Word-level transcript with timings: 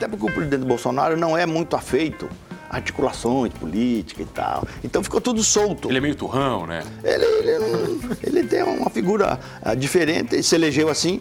Até 0.00 0.08
porque 0.08 0.24
o 0.24 0.32
presidente 0.32 0.64
Bolsonaro 0.64 1.14
não 1.14 1.36
é 1.36 1.44
muito 1.44 1.76
afeito 1.76 2.26
articulações 2.70 3.52
políticas 3.52 4.26
e 4.26 4.30
tal. 4.30 4.66
Então 4.82 5.04
ficou 5.04 5.20
tudo 5.20 5.44
solto. 5.44 5.90
Ele 5.90 5.98
é 5.98 6.00
meio 6.00 6.14
turrão, 6.14 6.66
né? 6.66 6.82
Ele, 7.04 7.22
ele, 7.22 8.00
ele 8.22 8.44
tem 8.44 8.62
uma 8.62 8.88
figura 8.88 9.38
ah, 9.60 9.74
diferente 9.74 10.36
e 10.36 10.42
se 10.42 10.54
elegeu 10.54 10.88
assim. 10.88 11.20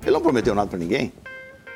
Ele 0.00 0.10
não 0.10 0.22
prometeu 0.22 0.54
nada 0.54 0.70
para 0.70 0.78
ninguém. 0.78 1.12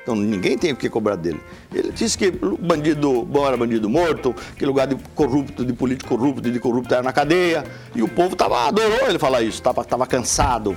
Então 0.02 0.16
ninguém 0.16 0.56
tem 0.56 0.72
o 0.72 0.76
que 0.76 0.88
cobrar 0.88 1.16
dele. 1.16 1.38
Ele 1.70 1.92
disse 1.92 2.16
que 2.16 2.30
bandido 2.30 3.22
bom 3.22 3.46
era 3.46 3.58
bandido 3.58 3.90
morto, 3.90 4.34
que 4.56 4.64
lugar 4.64 4.86
de 4.86 4.96
corrupto, 5.14 5.66
de 5.66 5.74
político 5.74 6.16
corrupto, 6.16 6.50
de 6.50 6.58
corrupto 6.58 6.94
era 6.94 7.02
na 7.02 7.12
cadeia. 7.12 7.62
E 7.94 8.02
o 8.02 8.08
povo 8.08 8.34
tava, 8.34 8.68
adorou 8.68 9.06
ele 9.06 9.18
falar 9.18 9.42
isso, 9.42 9.58
estava 9.58 9.84
tava 9.84 10.06
cansado. 10.06 10.74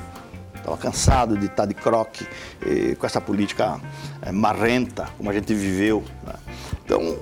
Estava 0.70 0.78
cansado 0.78 1.36
de 1.36 1.48
estar 1.48 1.66
de 1.66 1.74
croque 1.74 2.28
eh, 2.62 2.96
com 2.96 3.04
essa 3.04 3.20
política 3.20 3.80
eh, 4.22 4.32
marrenta, 4.32 5.10
como 5.18 5.28
a 5.30 5.34
gente 5.34 5.52
viveu. 5.52 6.04
né? 6.24 6.34
Então, 6.86 7.18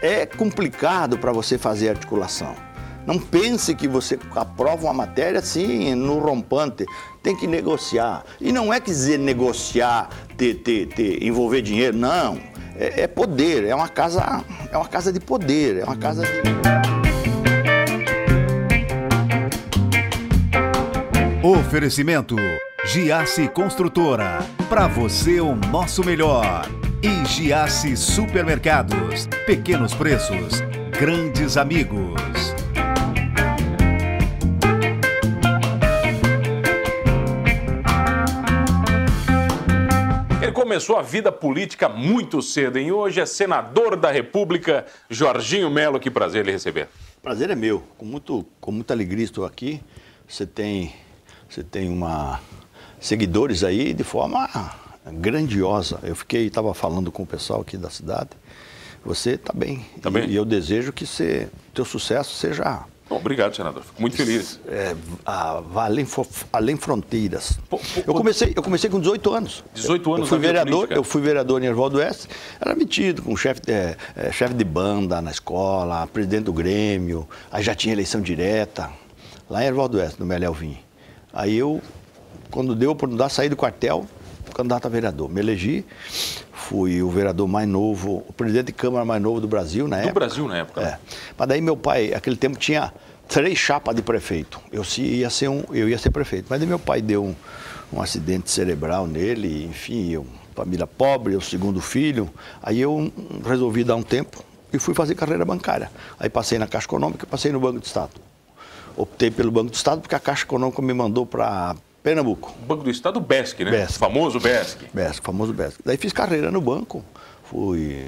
é 0.00 0.24
complicado 0.24 1.18
para 1.18 1.32
você 1.32 1.58
fazer 1.58 1.88
articulação. 1.88 2.54
Não 3.04 3.18
pense 3.18 3.74
que 3.74 3.88
você 3.88 4.16
aprova 4.36 4.84
uma 4.84 4.94
matéria 4.94 5.40
assim, 5.40 5.96
no 5.96 6.20
rompante. 6.20 6.86
Tem 7.24 7.34
que 7.34 7.48
negociar. 7.48 8.24
E 8.40 8.52
não 8.52 8.72
é 8.72 8.78
que 8.78 8.90
dizer 8.90 9.18
negociar, 9.18 10.08
ter, 10.36 10.54
ter, 10.54 10.86
ter, 10.86 11.24
envolver 11.24 11.62
dinheiro, 11.62 11.96
não. 11.96 12.38
É, 12.76 13.02
é 13.02 13.06
poder, 13.08 13.64
é 13.64 13.74
uma 13.74 13.88
casa, 13.88 14.44
é 14.70 14.76
uma 14.76 14.86
casa 14.86 15.12
de 15.12 15.18
poder, 15.18 15.78
é 15.78 15.84
uma 15.84 15.96
casa 15.96 16.22
de. 16.22 16.30
Oferecimento 21.42 22.36
Giasse 22.92 23.46
Construtora. 23.46 24.40
Para 24.68 24.88
você 24.88 25.40
o 25.40 25.54
nosso 25.54 26.04
melhor. 26.04 26.68
E 27.00 27.24
Giasse 27.24 27.96
Supermercados. 27.96 29.28
Pequenos 29.46 29.94
preços, 29.94 30.60
grandes 30.90 31.56
amigos. 31.56 32.20
Ele 40.42 40.50
começou 40.50 40.96
a 40.96 41.02
vida 41.02 41.30
política 41.30 41.88
muito 41.88 42.42
cedo, 42.42 42.76
hein? 42.76 42.90
Hoje 42.90 43.20
é 43.20 43.26
senador 43.26 43.94
da 43.94 44.10
República, 44.10 44.84
Jorginho 45.08 45.70
Melo. 45.70 46.00
Que 46.00 46.10
prazer 46.10 46.44
lhe 46.44 46.50
receber. 46.50 46.88
Prazer 47.22 47.50
é 47.50 47.54
meu. 47.54 47.84
Com, 47.96 48.04
muito, 48.04 48.44
com 48.60 48.72
muita 48.72 48.92
alegria 48.92 49.24
estou 49.24 49.44
aqui. 49.44 49.80
Você 50.26 50.44
tem, 50.44 50.92
você 51.48 51.62
tem 51.62 51.88
uma 51.88 52.40
seguidores 53.00 53.64
aí 53.64 53.92
de 53.94 54.04
forma 54.04 54.48
grandiosa. 55.14 55.98
Eu 56.02 56.14
fiquei, 56.14 56.46
estava 56.46 56.72
falando 56.74 57.10
com 57.10 57.22
o 57.22 57.26
pessoal 57.26 57.62
aqui 57.62 57.76
da 57.76 57.90
cidade. 57.90 58.30
Você 59.04 59.30
está 59.30 59.52
bem. 59.52 59.84
Tá 60.02 60.10
e, 60.10 60.12
bem? 60.12 60.28
E 60.30 60.36
eu 60.36 60.44
desejo 60.44 60.92
que 60.92 61.06
você, 61.06 61.48
teu 61.74 61.84
sucesso 61.84 62.34
seja 62.34 62.84
obrigado, 63.10 63.56
senador. 63.56 63.82
Fico 63.82 64.00
muito 64.00 64.16
feliz. 64.16 64.60
é, 64.68 64.94
a- 65.26 65.62
além, 65.74 66.06
além 66.52 66.76
fronteiras. 66.76 67.58
Pô, 67.68 67.78
pô, 67.78 67.84
eu, 68.06 68.14
comecei, 68.14 68.52
eu 68.54 68.62
comecei 68.62 68.88
com 68.88 69.00
18 69.00 69.34
anos. 69.34 69.64
18 69.74 70.14
anos 70.14 70.20
Eu 70.20 70.26
fui 70.28 70.38
vereador, 70.38 70.72
política. 70.72 70.94
eu 70.94 71.02
fui 71.04 71.20
vereador 71.20 71.62
em 71.62 71.66
Ervaldo 71.66 71.98
Oeste, 71.98 72.28
era 72.60 72.74
metido 72.74 73.22
com 73.22 73.36
chefe 73.36 73.62
de, 73.62 73.72
é, 73.72 73.96
chefe 74.32 74.54
de 74.54 74.64
banda 74.64 75.20
na 75.20 75.30
escola, 75.30 76.06
presidente 76.06 76.44
do 76.44 76.52
Grêmio, 76.52 77.28
aí 77.50 77.62
já 77.64 77.74
tinha 77.74 77.92
eleição 77.92 78.20
direta, 78.20 78.90
lá 79.48 79.64
em 79.64 79.66
Ervaldo 79.66 79.98
Oeste, 79.98 80.20
no 80.20 80.26
Melhor 80.26 80.56
Aí 81.32 81.56
eu, 81.56 81.80
quando 82.50 82.74
deu 82.74 82.90
a 82.90 82.92
oportunidade, 82.92 83.32
saí 83.32 83.48
do 83.48 83.56
quartel, 83.56 84.06
candidato 84.54 84.86
a 84.86 84.88
vereador. 84.88 85.28
Me 85.28 85.40
elegi, 85.40 85.84
fui 86.52 87.02
o 87.02 87.10
vereador 87.10 87.48
mais 87.48 87.68
novo, 87.68 88.24
o 88.28 88.32
presidente 88.32 88.66
de 88.66 88.72
Câmara 88.72 89.04
mais 89.04 89.22
novo 89.22 89.40
do 89.40 89.48
Brasil 89.48 89.88
na 89.88 89.96
Do 89.96 90.02
época. 90.02 90.20
Brasil 90.20 90.48
na 90.48 90.58
época. 90.58 90.80
É. 90.82 90.98
Mas 91.36 91.48
daí 91.48 91.60
meu 91.60 91.76
pai, 91.76 92.12
aquele 92.12 92.36
tempo 92.36 92.58
tinha 92.58 92.92
três 93.28 93.58
chapas 93.58 93.94
de 93.94 94.02
prefeito. 94.02 94.60
Eu 94.72 94.82
ia 94.98 95.30
ser 95.30 95.48
um, 95.48 95.64
eu 95.70 95.88
ia 95.88 95.98
ser 95.98 96.10
prefeito. 96.10 96.46
Mas 96.50 96.58
daí 96.58 96.68
meu 96.68 96.78
pai 96.78 97.00
deu 97.00 97.24
um, 97.24 97.34
um 97.92 98.02
acidente 98.02 98.50
cerebral 98.50 99.06
nele, 99.06 99.64
enfim, 99.64 100.10
eu, 100.10 100.26
família 100.54 100.86
pobre, 100.86 101.34
eu 101.34 101.40
segundo 101.40 101.80
filho. 101.80 102.28
Aí 102.62 102.80
eu 102.80 102.94
hum, 102.94 103.10
resolvi 103.44 103.84
dar 103.84 103.96
um 103.96 104.02
tempo 104.02 104.44
e 104.72 104.78
fui 104.78 104.94
fazer 104.94 105.14
carreira 105.14 105.44
bancária. 105.44 105.90
Aí 106.18 106.28
passei 106.28 106.58
na 106.58 106.66
Caixa 106.66 106.86
Econômica 106.86 107.24
e 107.24 107.28
passei 107.28 107.52
no 107.52 107.60
Banco 107.60 107.80
do 107.80 107.84
Estado. 107.84 108.10
Optei 108.96 109.30
pelo 109.30 109.50
Banco 109.50 109.70
do 109.70 109.74
Estado 109.74 110.00
porque 110.00 110.14
a 110.14 110.20
Caixa 110.20 110.44
Econômica 110.44 110.82
me 110.82 110.92
mandou 110.92 111.24
para 111.24 111.74
Pernambuco. 112.02 112.54
Banco 112.66 112.82
do 112.82 112.90
Estado, 112.90 113.18
o 113.18 113.20
BESC, 113.20 113.64
né? 113.64 113.70
BESC. 113.70 113.98
Famoso 113.98 114.40
BESC. 114.40 114.78
BESC, 114.92 115.22
famoso 115.22 115.52
BESC. 115.52 115.80
Daí 115.84 115.96
fiz 115.96 116.12
carreira 116.12 116.50
no 116.50 116.60
banco, 116.60 117.04
fui 117.44 118.06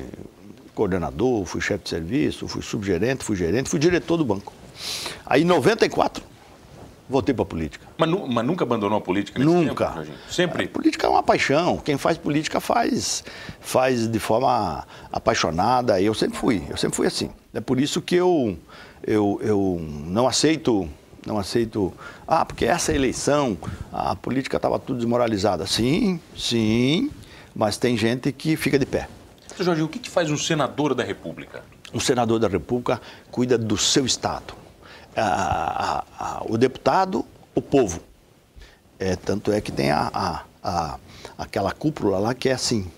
coordenador, 0.75 1.45
fui 1.45 1.61
chefe 1.61 1.85
de 1.85 1.91
serviço, 1.91 2.49
fui 2.49 2.63
subgerente, 2.63 3.23
fui 3.23 3.37
gerente, 3.37 3.69
fui 3.69 3.79
diretor 3.79 4.17
do 4.17 4.25
banco. 4.25 4.53
Aí 5.27 5.43
em 5.43 5.45
94, 5.45 6.25
voltei 7.11 7.35
para 7.35 7.43
a 7.43 7.47
política. 7.47 7.87
Mas, 7.99 8.09
nu- 8.09 8.27
mas 8.27 8.47
nunca 8.47 8.65
abandonou 8.65 8.97
a 8.97 9.01
política 9.03 9.39
nesse 9.39 9.51
Nunca. 9.53 9.89
tempo? 9.91 10.07
Sempre? 10.31 10.65
A 10.65 10.69
política 10.69 11.07
é 11.07 11.11
uma 11.11 11.23
paixão. 11.23 11.77
Quem 11.77 11.99
faz 11.99 12.17
política 12.17 12.59
faz, 12.61 13.23
faz 13.61 14.09
de 14.09 14.19
forma 14.19 14.87
apaixonada. 15.13 16.01
Eu 16.01 16.15
sempre 16.15 16.39
fui, 16.39 16.63
eu 16.71 16.79
sempre 16.79 16.97
fui 16.97 17.07
assim. 17.07 17.31
É 17.53 17.61
por 17.61 17.79
isso 17.79 18.01
que 18.01 18.15
eu, 18.15 18.57
eu, 19.07 19.39
eu 19.43 19.79
não 20.07 20.27
aceito, 20.27 20.89
não 21.27 21.39
aceito. 21.39 21.93
Ah, 22.27 22.45
porque 22.45 22.65
essa 22.65 22.93
eleição, 22.95 23.57
a 23.93 24.15
política 24.17 24.57
estava 24.57 24.79
tudo 24.79 24.99
desmoralizada. 24.99 25.67
Sim, 25.67 26.21
sim, 26.37 27.11
mas 27.55 27.77
tem 27.77 27.97
gente 27.97 28.33
que 28.33 28.57
fica 28.57 28.79
de 28.79 28.87
pé. 28.87 29.09
Seu 29.57 29.65
Jorginho, 29.65 29.87
o 29.87 29.89
que, 29.89 29.99
que 29.99 30.11
faz 30.11 30.31
um 30.31 30.37
senador 30.37 30.95
da 30.95 31.05
República? 31.05 31.63
Um 31.93 32.01
senador 32.01 32.39
da 32.39 32.49
República 32.49 33.01
cuida 33.31 33.59
do 33.59 33.77
seu 33.77 34.07
Estado. 34.07 34.55
Ah, 35.15 35.25
ah, 35.77 36.05
ah, 36.19 36.43
o 36.49 36.57
deputado, 36.57 37.25
o 37.55 37.61
povo. 37.61 38.01
É, 38.99 39.15
tanto 39.17 39.53
é 39.53 39.61
que 39.61 39.71
tem 39.71 39.91
a, 39.91 40.11
a- 40.15 40.43
a- 40.63 40.99
aquela 41.37 41.71
cúpula 41.73 42.19
lá 42.19 42.35
que 42.35 42.49
é 42.49 42.53
assim, 42.53 42.91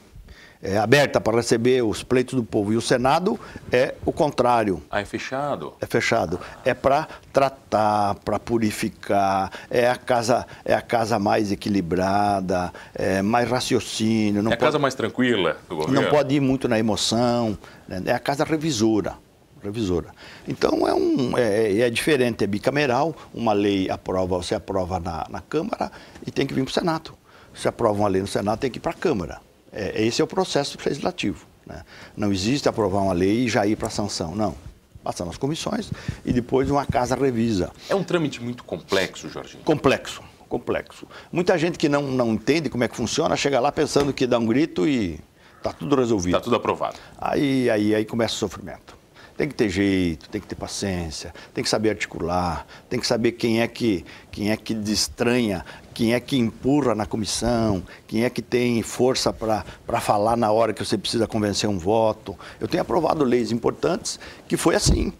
é 0.64 0.78
aberta 0.78 1.20
para 1.20 1.36
receber 1.36 1.82
os 1.84 2.02
pleitos 2.02 2.34
do 2.34 2.42
povo. 2.42 2.72
E 2.72 2.76
o 2.76 2.80
Senado 2.80 3.38
é 3.70 3.94
o 4.04 4.10
contrário. 4.10 4.82
Ah, 4.90 5.02
é 5.02 5.04
fechado. 5.04 5.74
É 5.78 5.84
fechado. 5.84 6.40
É 6.64 6.72
para 6.72 7.06
tratar, 7.30 8.14
para 8.24 8.38
purificar. 8.38 9.52
É 9.70 9.90
a 9.90 9.96
casa, 9.96 10.46
é 10.64 10.72
a 10.74 10.80
casa 10.80 11.18
mais 11.18 11.52
equilibrada, 11.52 12.72
é 12.94 13.20
mais 13.20 13.48
raciocínio. 13.48 14.42
Não 14.42 14.52
é 14.52 14.54
a 14.54 14.56
casa 14.56 14.78
mais 14.78 14.94
tranquila 14.94 15.58
do 15.68 15.76
governo? 15.76 16.00
não 16.00 16.08
pode 16.08 16.34
ir 16.34 16.40
muito 16.40 16.66
na 16.66 16.78
emoção. 16.78 17.58
né? 17.86 18.02
É 18.06 18.12
a 18.12 18.18
casa 18.18 18.42
revisora. 18.42 19.18
Revisora. 19.62 20.08
Então 20.48 20.88
é, 20.88 20.94
um, 20.94 21.36
é, 21.36 21.80
é 21.80 21.90
diferente, 21.90 22.42
é 22.42 22.46
bicameral. 22.46 23.14
Uma 23.34 23.52
lei 23.52 23.90
aprova, 23.90 24.38
você 24.38 24.54
aprova 24.54 24.98
na, 24.98 25.26
na 25.28 25.42
Câmara 25.42 25.92
e 26.26 26.30
tem 26.30 26.46
que 26.46 26.54
vir 26.54 26.64
para 26.64 26.70
o 26.70 26.74
Senado. 26.74 27.12
Se 27.52 27.68
aprova 27.68 28.00
uma 28.00 28.08
lei 28.08 28.22
no 28.22 28.26
Senado, 28.26 28.58
tem 28.58 28.70
que 28.70 28.78
ir 28.78 28.80
para 28.80 28.92
a 28.92 28.94
Câmara. 28.94 29.43
É, 29.74 30.02
esse 30.04 30.20
é 30.22 30.24
o 30.24 30.26
processo 30.26 30.78
legislativo. 30.84 31.44
né? 31.66 31.82
Não 32.16 32.32
existe 32.32 32.68
aprovar 32.68 33.02
uma 33.02 33.12
lei 33.12 33.44
e 33.44 33.48
já 33.48 33.66
ir 33.66 33.76
para 33.76 33.88
a 33.88 33.90
sanção. 33.90 34.34
Não. 34.34 34.54
Passa 35.02 35.22
nas 35.24 35.36
comissões 35.36 35.90
e 36.24 36.32
depois 36.32 36.70
uma 36.70 36.86
casa 36.86 37.14
revisa. 37.14 37.70
É 37.90 37.94
um 37.94 38.02
trâmite 38.02 38.42
muito 38.42 38.64
complexo, 38.64 39.28
Jorginho. 39.28 39.62
Complexo, 39.62 40.22
complexo. 40.48 41.06
Muita 41.30 41.58
gente 41.58 41.78
que 41.78 41.90
não, 41.90 42.02
não 42.02 42.32
entende 42.32 42.70
como 42.70 42.84
é 42.84 42.88
que 42.88 42.96
funciona, 42.96 43.36
chega 43.36 43.60
lá 43.60 43.70
pensando 43.70 44.14
que 44.14 44.26
dá 44.26 44.38
um 44.38 44.46
grito 44.46 44.88
e 44.88 45.20
está 45.58 45.74
tudo 45.74 45.94
resolvido. 45.94 46.36
Está 46.36 46.44
tudo 46.44 46.56
aprovado. 46.56 46.96
Aí, 47.18 47.68
aí, 47.68 47.94
aí 47.94 48.04
começa 48.06 48.34
o 48.34 48.38
sofrimento. 48.38 48.93
Tem 49.36 49.48
que 49.48 49.54
ter 49.54 49.68
jeito, 49.68 50.28
tem 50.28 50.40
que 50.40 50.46
ter 50.46 50.54
paciência, 50.54 51.34
tem 51.52 51.64
que 51.64 51.68
saber 51.68 51.90
articular, 51.90 52.64
tem 52.88 53.00
que 53.00 53.06
saber 53.06 53.32
quem 53.32 53.60
é 53.60 53.66
que, 53.66 54.04
quem 54.30 54.52
é 54.52 54.56
que 54.56 54.72
destranha, 54.72 55.64
quem 55.92 56.14
é 56.14 56.20
que 56.20 56.36
empurra 56.36 56.94
na 56.94 57.04
comissão, 57.04 57.82
quem 58.06 58.24
é 58.24 58.30
que 58.30 58.40
tem 58.40 58.80
força 58.82 59.32
para 59.32 60.00
falar 60.00 60.36
na 60.36 60.52
hora 60.52 60.72
que 60.72 60.84
você 60.84 60.96
precisa 60.96 61.26
convencer 61.26 61.68
um 61.68 61.78
voto. 61.78 62.38
Eu 62.60 62.68
tenho 62.68 62.82
aprovado 62.82 63.24
leis 63.24 63.50
importantes 63.50 64.20
que 64.46 64.56
foi 64.56 64.76
assim, 64.76 65.12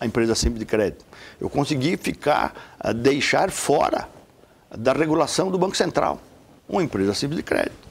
a 0.00 0.06
empresa 0.06 0.34
simples 0.34 0.58
de 0.58 0.66
crédito. 0.66 1.04
Eu 1.40 1.48
consegui 1.48 1.96
ficar, 1.96 2.76
ah, 2.80 2.92
deixar 2.92 3.52
fora 3.52 4.08
da 4.76 4.92
regulação 4.92 5.48
do 5.48 5.58
Banco 5.58 5.76
Central, 5.76 6.20
uma 6.68 6.82
empresa 6.82 7.14
simples 7.14 7.36
de 7.36 7.44
crédito. 7.44 7.88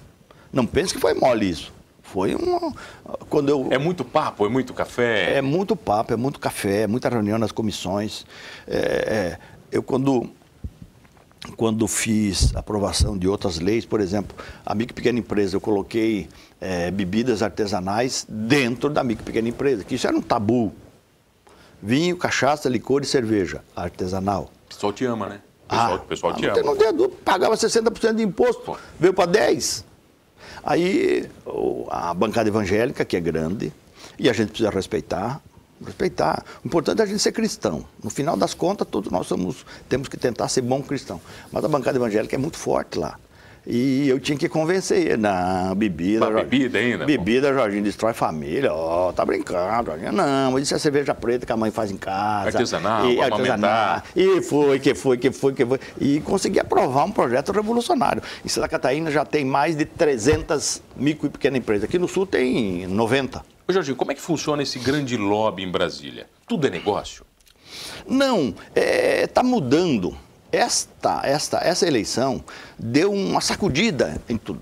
Não 0.51 0.65
pense 0.65 0.93
que 0.93 0.99
foi 0.99 1.13
mole 1.13 1.49
isso. 1.49 1.78
Foi 2.11 2.33
uma. 2.33 2.73
Quando 3.29 3.49
eu, 3.49 3.67
É 3.69 3.77
muito 3.77 4.03
papo, 4.03 4.45
é 4.45 4.49
muito 4.49 4.73
café. 4.73 5.37
é 5.37 5.41
muito 5.41 5.75
papo, 5.75 6.13
é 6.13 6.15
muito 6.15 6.39
café, 6.39 6.81
é 6.81 6.87
muita 6.87 7.07
reunião 7.07 7.37
nas 7.37 7.51
comissões. 7.51 8.25
É, 8.67 8.77
é, 8.77 9.37
eu, 9.71 9.83
quando, 9.83 10.27
quando 11.55 11.87
fiz 11.87 12.55
aprovação 12.55 13.15
de 13.15 13.27
outras 13.27 13.59
leis, 13.59 13.85
por 13.85 14.01
exemplo, 14.01 14.35
a 14.65 14.73
micro 14.73 14.95
pequena 14.95 15.19
empresa, 15.19 15.55
eu 15.55 15.61
coloquei 15.61 16.27
é, 16.59 16.89
bebidas 16.89 17.43
artesanais 17.43 18.25
dentro 18.27 18.89
da 18.89 19.03
micro 19.03 19.23
pequena 19.23 19.47
empresa, 19.47 19.83
que 19.83 19.93
isso 19.95 20.07
era 20.07 20.17
um 20.17 20.21
tabu. 20.21 20.73
Vinho, 21.81 22.17
cachaça, 22.17 22.67
licor 22.67 23.03
e 23.03 23.05
cerveja 23.05 23.63
artesanal. 23.75 24.51
O 24.65 24.73
pessoal 24.73 24.91
te 24.91 25.05
ama, 25.05 25.29
né? 25.29 25.41
O 25.65 25.69
pessoal, 25.69 25.95
o 25.95 25.99
pessoal 25.99 26.33
ah, 26.33 26.35
te 26.35 26.41
não, 26.41 26.49
ama. 26.49 26.75
tem, 26.75 26.91
não 26.91 27.07
tem 27.07 27.17
pagava 27.23 27.55
60% 27.55 28.15
de 28.15 28.23
imposto, 28.23 28.63
Pô. 28.63 28.77
veio 28.99 29.13
para 29.13 29.31
10%. 29.31 29.83
Aí 30.63 31.29
a 31.89 32.13
bancada 32.13 32.49
evangélica, 32.49 33.05
que 33.05 33.17
é 33.17 33.19
grande, 33.19 33.71
e 34.17 34.29
a 34.29 34.33
gente 34.33 34.49
precisa 34.49 34.69
respeitar, 34.69 35.41
respeitar. 35.85 36.43
O 36.63 36.67
importante 36.67 36.99
é 36.99 37.03
a 37.03 37.07
gente 37.07 37.19
ser 37.19 37.31
cristão. 37.31 37.85
No 38.03 38.09
final 38.09 38.35
das 38.35 38.53
contas, 38.53 38.87
todos 38.89 39.11
nós 39.11 39.27
somos, 39.27 39.65
temos 39.87 40.07
que 40.07 40.17
tentar 40.17 40.47
ser 40.49 40.61
bom 40.61 40.81
cristão. 40.81 41.21
Mas 41.51 41.63
a 41.63 41.67
bancada 41.67 41.97
evangélica 41.97 42.35
é 42.35 42.39
muito 42.39 42.57
forte 42.57 42.97
lá. 42.99 43.17
E 43.71 44.09
eu 44.09 44.19
tinha 44.19 44.35
que 44.35 44.49
convencer 44.49 44.97
ele. 44.97 45.17
Não, 45.17 45.75
bebida. 45.75 46.27
Bebida 46.27 46.79
ainda? 46.79 47.05
Bebida, 47.05 47.53
Jorginho, 47.53 47.83
destrói 47.83 48.13
família. 48.13 48.73
Ó, 48.73 49.09
oh, 49.09 49.13
tá 49.13 49.23
brincando, 49.23 49.91
Jorginho. 49.91 50.11
Não, 50.11 50.53
mas 50.53 50.63
isso 50.63 50.73
é 50.73 50.79
cerveja 50.79 51.13
preta 51.13 51.45
que 51.45 51.51
a 51.51 51.57
mãe 51.57 51.69
faz 51.69 51.91
em 51.91 51.97
casa. 51.97 52.47
Artesanal, 52.47 53.07
e, 53.07 53.21
artesanal. 53.21 54.01
E 54.15 54.41
foi, 54.41 54.79
que 54.79 54.95
foi, 54.95 55.17
que 55.19 55.31
foi, 55.31 55.53
que 55.53 55.63
foi. 55.63 55.79
E 56.01 56.19
consegui 56.21 56.59
aprovar 56.59 57.03
um 57.03 57.11
projeto 57.11 57.51
revolucionário. 57.51 58.23
Em 58.43 58.49
Santa 58.49 58.67
Catarina 58.67 59.11
já 59.11 59.23
tem 59.23 59.45
mais 59.45 59.75
de 59.75 59.85
300 59.85 60.81
micro 60.95 61.27
e 61.27 61.29
pequenas 61.29 61.59
empresas. 61.59 61.83
Aqui 61.83 61.99
no 61.99 62.07
Sul 62.07 62.25
tem 62.25 62.87
90. 62.87 63.45
Ô, 63.67 63.71
Jorginho, 63.71 63.95
como 63.95 64.11
é 64.11 64.15
que 64.15 64.21
funciona 64.21 64.63
esse 64.63 64.79
grande 64.79 65.15
lobby 65.15 65.61
em 65.61 65.69
Brasília? 65.69 66.25
Tudo 66.47 66.65
é 66.65 66.71
negócio? 66.71 67.23
Não, 68.07 68.47
está 68.47 68.81
é, 68.81 69.27
tá 69.27 69.43
mudando 69.43 70.17
esta, 70.51 71.21
esta, 71.23 71.57
essa 71.57 71.87
eleição 71.87 72.43
deu 72.77 73.11
uma 73.11 73.41
sacudida 73.41 74.21
em 74.27 74.37
tudo. 74.37 74.61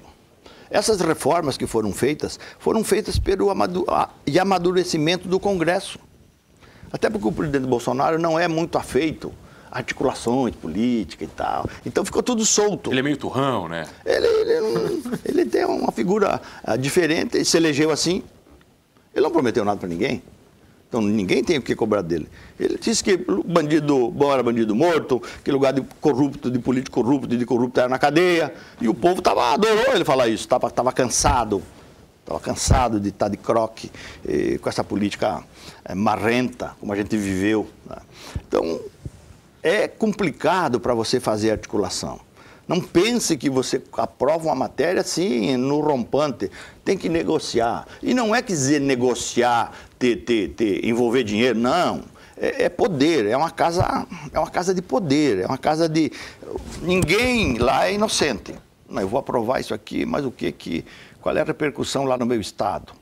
Essas 0.69 0.99
reformas 0.99 1.57
que 1.57 1.65
foram 1.65 1.93
feitas 1.93 2.39
foram 2.59 2.83
feitas 2.83 3.17
pelo 3.17 3.49
amadurecimento 3.49 5.27
do 5.27 5.39
Congresso. 5.39 5.97
Até 6.91 7.09
porque 7.09 7.27
o 7.27 7.31
presidente 7.31 7.65
Bolsonaro 7.65 8.19
não 8.19 8.37
é 8.37 8.47
muito 8.47 8.77
afeito 8.77 9.33
a 9.71 9.77
articulações 9.77 10.55
políticas 10.55 11.27
e 11.27 11.31
tal. 11.31 11.69
Então 11.85 12.03
ficou 12.03 12.23
tudo 12.23 12.45
solto. 12.45 12.91
Ele 12.91 12.99
é 12.99 13.03
meio 13.03 13.17
turrão, 13.17 13.67
né? 13.67 13.85
Ele, 14.05 14.27
ele, 14.27 15.03
ele 15.25 15.45
tem 15.45 15.65
uma 15.65 15.91
figura 15.91 16.41
ah, 16.63 16.75
diferente, 16.75 17.35
ele 17.37 17.45
se 17.45 17.57
elegeu 17.57 17.91
assim. 17.91 18.23
Ele 19.13 19.23
não 19.23 19.31
prometeu 19.31 19.65
nada 19.65 19.79
para 19.79 19.89
ninguém. 19.89 20.21
Então 20.87 21.01
ninguém 21.01 21.43
tem 21.43 21.57
o 21.57 21.61
que 21.61 21.75
cobrar 21.75 22.01
dele. 22.01 22.27
Ele 22.59 22.77
disse 22.79 23.03
que 23.03 23.17
bandido 23.45 24.09
bom 24.09 24.31
era 24.31 24.41
bandido 24.41 24.73
morto, 24.73 25.21
que 25.43 25.51
lugar 25.51 25.73
de 25.73 25.81
corrupto, 25.99 26.49
de 26.49 26.59
político 26.59 27.01
corrupto, 27.01 27.35
de 27.35 27.45
corrupto 27.45 27.79
era 27.79 27.89
na 27.89 27.99
cadeia. 27.99 28.53
E 28.79 28.87
o 28.87 28.93
povo 28.93 29.21
tava, 29.21 29.53
adorou 29.53 29.93
ele 29.93 30.05
falar 30.05 30.27
isso, 30.27 30.43
estava 30.43 30.69
tava 30.71 30.91
cansado. 30.93 31.61
Estava 32.21 32.39
cansado 32.41 32.99
de 32.99 33.07
estar 33.07 33.29
de 33.29 33.37
croque 33.37 33.89
eh, 34.27 34.57
com 34.61 34.67
essa 34.67 34.83
política 34.83 35.41
eh, 35.85 35.95
marrenta, 35.95 36.75
como 36.77 36.91
a 36.91 36.95
gente 36.95 37.15
viveu. 37.15 37.69
Né? 37.89 37.95
Então, 38.45 38.81
é 39.63 39.87
complicado 39.87 40.77
para 40.77 40.93
você 40.93 41.21
fazer 41.21 41.51
articulação. 41.51 42.19
Não 42.67 42.81
pense 42.81 43.37
que 43.37 43.49
você 43.49 43.81
aprova 43.93 44.45
uma 44.45 44.55
matéria 44.55 44.99
assim, 44.99 45.55
no 45.55 45.79
rompante. 45.79 46.51
Tem 46.83 46.97
que 46.97 47.07
negociar. 47.07 47.87
E 48.03 48.13
não 48.13 48.35
é 48.35 48.41
dizer 48.41 48.81
negociar, 48.81 49.71
ter, 49.97 50.17
ter, 50.17 50.49
ter, 50.49 50.85
envolver 50.85 51.23
dinheiro, 51.23 51.57
não. 51.57 52.03
É, 52.35 52.65
é, 52.65 52.69
poder, 52.69 53.25
é 53.25 53.37
uma 53.37 53.49
casa, 53.49 54.05
é 54.31 54.37
uma 54.37 54.49
casa 54.49 54.73
de 54.73 54.81
poder, 54.81 55.39
é 55.39 55.47
uma 55.47 55.57
casa 55.57 55.87
de. 55.87 56.11
Ninguém 56.81 57.57
lá 57.57 57.87
é 57.87 57.93
inocente. 57.93 58.53
Não, 58.87 59.01
eu 59.01 59.07
vou 59.07 59.19
aprovar 59.19 59.59
isso 59.59 59.73
aqui, 59.73 60.05
mas 60.05 60.25
o 60.25 60.31
que 60.31 60.51
que. 60.51 60.85
Qual 61.21 61.35
é 61.35 61.41
a 61.41 61.43
repercussão 61.43 62.03
lá 62.03 62.17
no 62.17 62.25
meu 62.25 62.39
estado? 62.39 62.93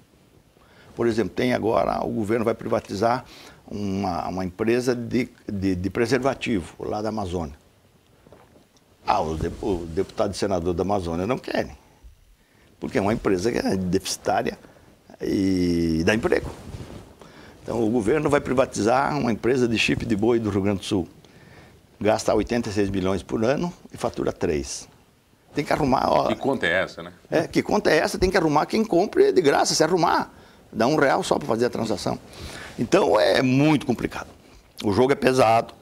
Por 0.95 1.07
exemplo, 1.07 1.33
tem 1.35 1.53
agora, 1.53 2.05
o 2.05 2.09
governo 2.09 2.45
vai 2.45 2.53
privatizar 2.53 3.25
uma, 3.67 4.27
uma 4.29 4.45
empresa 4.45 4.95
de, 4.95 5.27
de, 5.51 5.75
de 5.75 5.89
preservativo 5.89 6.73
lá 6.79 7.01
da 7.01 7.09
Amazônia. 7.09 7.64
Ah, 9.05 9.21
o, 9.21 9.35
deputado 9.87 10.33
e 10.33 10.37
senador 10.37 10.73
da 10.73 10.81
Amazônia 10.81 11.27
não 11.27 11.37
querem. 11.37 11.77
Porque 12.79 12.97
é 12.97 13.01
uma 13.01 13.13
empresa 13.13 13.51
que 13.51 13.59
é 13.59 13.75
deficitária 13.75 14.57
e 15.21 16.03
dá 16.05 16.13
emprego. 16.13 16.49
Então 17.63 17.83
o 17.83 17.89
governo 17.89 18.29
vai 18.29 18.41
privatizar 18.41 19.17
uma 19.17 19.31
empresa 19.31 19.67
de 19.67 19.77
chip 19.77 20.05
de 20.05 20.15
boi 20.15 20.39
do 20.39 20.49
Rio 20.49 20.61
Grande 20.61 20.79
do 20.79 20.85
Sul. 20.85 21.07
Gasta 21.99 22.33
86 22.33 22.89
milhões 22.89 23.23
por 23.23 23.43
ano 23.43 23.71
e 23.93 23.97
fatura 23.97 24.33
3. 24.33 24.87
Tem 25.53 25.63
que 25.63 25.71
arrumar. 25.71 26.09
Ó, 26.09 26.27
que 26.27 26.35
conta 26.35 26.65
é 26.65 26.83
essa, 26.83 27.01
né? 27.01 27.13
É, 27.31 27.47
que 27.47 27.63
conta 27.63 27.89
é 27.89 27.97
essa? 27.97 28.19
Tem 28.19 28.29
que 28.29 28.37
arrumar 28.37 28.65
quem 28.65 28.83
compre 28.83 29.31
de 29.31 29.41
graça, 29.41 29.73
se 29.73 29.83
arrumar. 29.83 30.31
Dá 30.71 30.85
um 30.87 30.97
real 30.97 31.23
só 31.23 31.39
para 31.39 31.47
fazer 31.47 31.65
a 31.65 31.69
transação. 31.69 32.19
Então 32.77 33.19
é 33.19 33.41
muito 33.41 33.85
complicado. 33.85 34.27
O 34.83 34.91
jogo 34.91 35.13
é 35.13 35.15
pesado. 35.15 35.73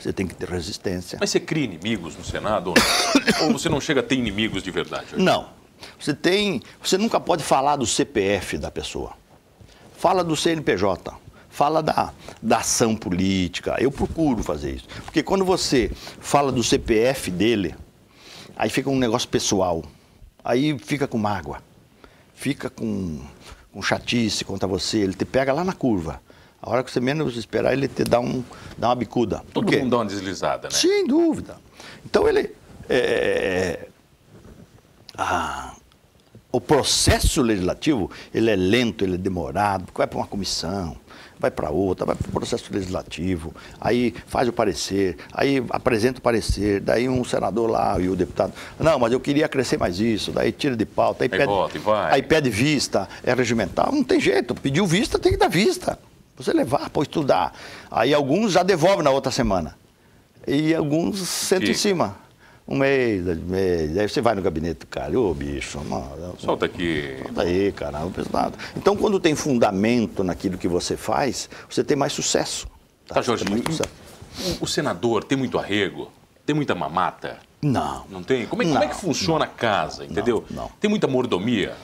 Você 0.00 0.12
tem 0.12 0.26
que 0.26 0.34
ter 0.34 0.48
resistência. 0.48 1.18
Mas 1.20 1.30
você 1.30 1.38
cria 1.38 1.64
inimigos 1.64 2.16
no 2.16 2.24
Senado? 2.24 2.72
ou 3.42 3.52
você 3.52 3.68
não 3.68 3.80
chega 3.80 4.00
a 4.00 4.02
ter 4.02 4.16
inimigos 4.16 4.62
de 4.62 4.70
verdade? 4.70 5.16
Não. 5.16 5.48
Você 5.98 6.14
tem. 6.14 6.62
Você 6.82 6.96
nunca 6.96 7.20
pode 7.20 7.44
falar 7.44 7.76
do 7.76 7.86
CPF 7.86 8.58
da 8.58 8.70
pessoa. 8.70 9.12
Fala 9.96 10.24
do 10.24 10.34
CNPJ. 10.34 11.12
Fala 11.50 11.82
da, 11.82 12.12
da 12.40 12.58
ação 12.58 12.96
política. 12.96 13.76
Eu 13.78 13.90
procuro 13.90 14.42
fazer 14.42 14.76
isso. 14.76 14.88
Porque 15.04 15.22
quando 15.22 15.44
você 15.44 15.90
fala 16.20 16.50
do 16.50 16.62
CPF 16.62 17.30
dele, 17.30 17.74
aí 18.56 18.70
fica 18.70 18.88
um 18.88 18.98
negócio 18.98 19.28
pessoal. 19.28 19.82
Aí 20.42 20.78
fica 20.78 21.06
com 21.06 21.18
mágoa. 21.18 21.62
Fica 22.34 22.70
com, 22.70 23.20
com 23.72 23.82
chatice 23.82 24.44
contra 24.44 24.66
você. 24.66 24.98
Ele 24.98 25.12
te 25.12 25.24
pega 25.26 25.52
lá 25.52 25.64
na 25.64 25.74
curva. 25.74 26.22
A 26.62 26.70
hora 26.70 26.84
que 26.84 26.90
você 26.90 27.00
menos 27.00 27.36
esperar, 27.36 27.72
ele 27.72 27.88
te 27.88 28.04
dá, 28.04 28.20
um, 28.20 28.44
dá 28.76 28.88
uma 28.88 28.94
bicuda. 28.94 29.42
Todo 29.52 29.72
mundo 29.72 29.90
dá 29.90 29.96
uma 29.98 30.06
deslizada, 30.06 30.68
né? 30.68 30.74
Sem 30.74 31.06
dúvida. 31.06 31.56
Então 32.04 32.28
ele. 32.28 32.54
É, 32.88 33.86
ah, 35.16 35.74
o 36.52 36.60
processo 36.60 37.40
legislativo 37.42 38.10
ele 38.34 38.50
é 38.50 38.56
lento, 38.56 39.04
ele 39.04 39.14
é 39.14 39.18
demorado, 39.18 39.86
vai 39.94 40.06
para 40.06 40.18
uma 40.18 40.26
comissão, 40.26 40.96
vai 41.38 41.50
para 41.50 41.70
outra, 41.70 42.04
vai 42.04 42.16
para 42.16 42.28
o 42.28 42.32
processo 42.32 42.72
legislativo, 42.72 43.54
aí 43.80 44.12
faz 44.26 44.48
o 44.48 44.52
parecer, 44.52 45.16
aí 45.32 45.62
apresenta 45.70 46.18
o 46.18 46.22
parecer, 46.22 46.80
daí 46.80 47.08
um 47.08 47.22
senador 47.22 47.70
lá 47.70 47.96
e 48.00 48.08
o 48.08 48.16
deputado, 48.16 48.52
não, 48.80 48.98
mas 48.98 49.12
eu 49.12 49.20
queria 49.20 49.48
crescer 49.48 49.78
mais 49.78 50.00
isso, 50.00 50.32
daí 50.32 50.50
tira 50.50 50.76
de 50.76 50.84
pauta, 50.84 51.22
aí, 51.22 51.30
aí 51.30 51.38
pede, 51.38 51.46
volta, 51.78 52.06
aí 52.06 52.22
pede 52.22 52.50
vista, 52.50 53.08
é 53.22 53.32
regimental, 53.32 53.92
não 53.92 54.02
tem 54.02 54.18
jeito, 54.18 54.52
pediu 54.54 54.84
vista, 54.86 55.20
tem 55.20 55.30
que 55.30 55.38
dar 55.38 55.48
vista 55.48 55.96
você 56.42 56.52
levar 56.52 56.90
para 56.90 57.02
estudar. 57.02 57.52
Aí 57.90 58.14
alguns 58.14 58.52
já 58.52 58.62
devolvem 58.62 59.04
na 59.04 59.10
outra 59.10 59.30
semana. 59.30 59.76
E 60.46 60.74
alguns 60.74 61.18
sentam 61.18 61.68
em 61.68 61.74
cima. 61.74 62.16
Um 62.66 62.78
mês, 62.78 63.24
dois 63.24 63.38
meses. 63.38 63.98
Aí 63.98 64.08
você 64.08 64.20
vai 64.20 64.34
no 64.34 64.42
gabinete 64.42 64.80
do 64.80 64.86
cara, 64.86 65.18
ô 65.18 65.34
bicho, 65.34 65.80
mano, 65.84 66.36
solta 66.38 66.66
aqui. 66.66 67.18
Solta 67.22 67.42
aí, 67.42 67.72
cara, 67.72 67.98
não 67.98 68.12
penso 68.12 68.30
nada. 68.32 68.56
Então, 68.76 68.96
quando 68.96 69.18
tem 69.18 69.34
fundamento 69.34 70.22
naquilo 70.22 70.56
que 70.56 70.68
você 70.68 70.96
faz, 70.96 71.50
você 71.68 71.82
tem 71.82 71.96
mais 71.96 72.12
sucesso. 72.12 72.68
Tá, 73.06 73.16
tá 73.16 73.22
Jorge, 73.22 73.44
o, 73.44 74.64
o 74.64 74.66
senador 74.68 75.24
tem 75.24 75.36
muito 75.36 75.58
arrego? 75.58 76.10
Tem 76.46 76.54
muita 76.54 76.74
mamata? 76.74 77.38
Não. 77.60 78.06
Não 78.08 78.22
tem? 78.22 78.46
Como 78.46 78.62
é, 78.62 78.66
não, 78.66 78.72
como 78.74 78.84
é 78.84 78.88
que 78.88 78.96
funciona 78.96 79.44
a 79.44 79.48
casa, 79.48 80.04
entendeu? 80.04 80.44
Não, 80.48 80.62
não. 80.62 80.70
Tem 80.80 80.88
muita 80.88 81.06
mordomia? 81.06 81.74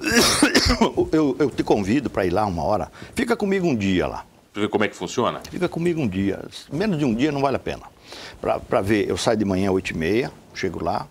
eu, 1.12 1.36
eu 1.38 1.50
te 1.50 1.62
convido 1.62 2.10
para 2.10 2.26
ir 2.26 2.30
lá 2.30 2.44
uma 2.46 2.62
hora. 2.62 2.90
Fica 3.14 3.36
comigo 3.36 3.66
um 3.66 3.74
dia 3.74 4.06
lá. 4.06 4.24
Para 4.52 4.62
ver 4.62 4.68
como 4.68 4.84
é 4.84 4.88
que 4.88 4.96
funciona? 4.96 5.40
Fica 5.50 5.68
comigo 5.68 6.00
um 6.00 6.08
dia. 6.08 6.44
Menos 6.70 6.98
de 6.98 7.04
um 7.04 7.14
dia 7.14 7.32
não 7.32 7.40
vale 7.40 7.56
a 7.56 7.58
pena. 7.58 7.82
Para 8.40 8.80
ver, 8.80 9.08
eu 9.08 9.16
saio 9.16 9.38
de 9.38 9.44
manhã 9.44 9.70
às 9.70 9.76
8h30, 9.76 10.30
chego 10.54 10.84
lá. 10.84 11.06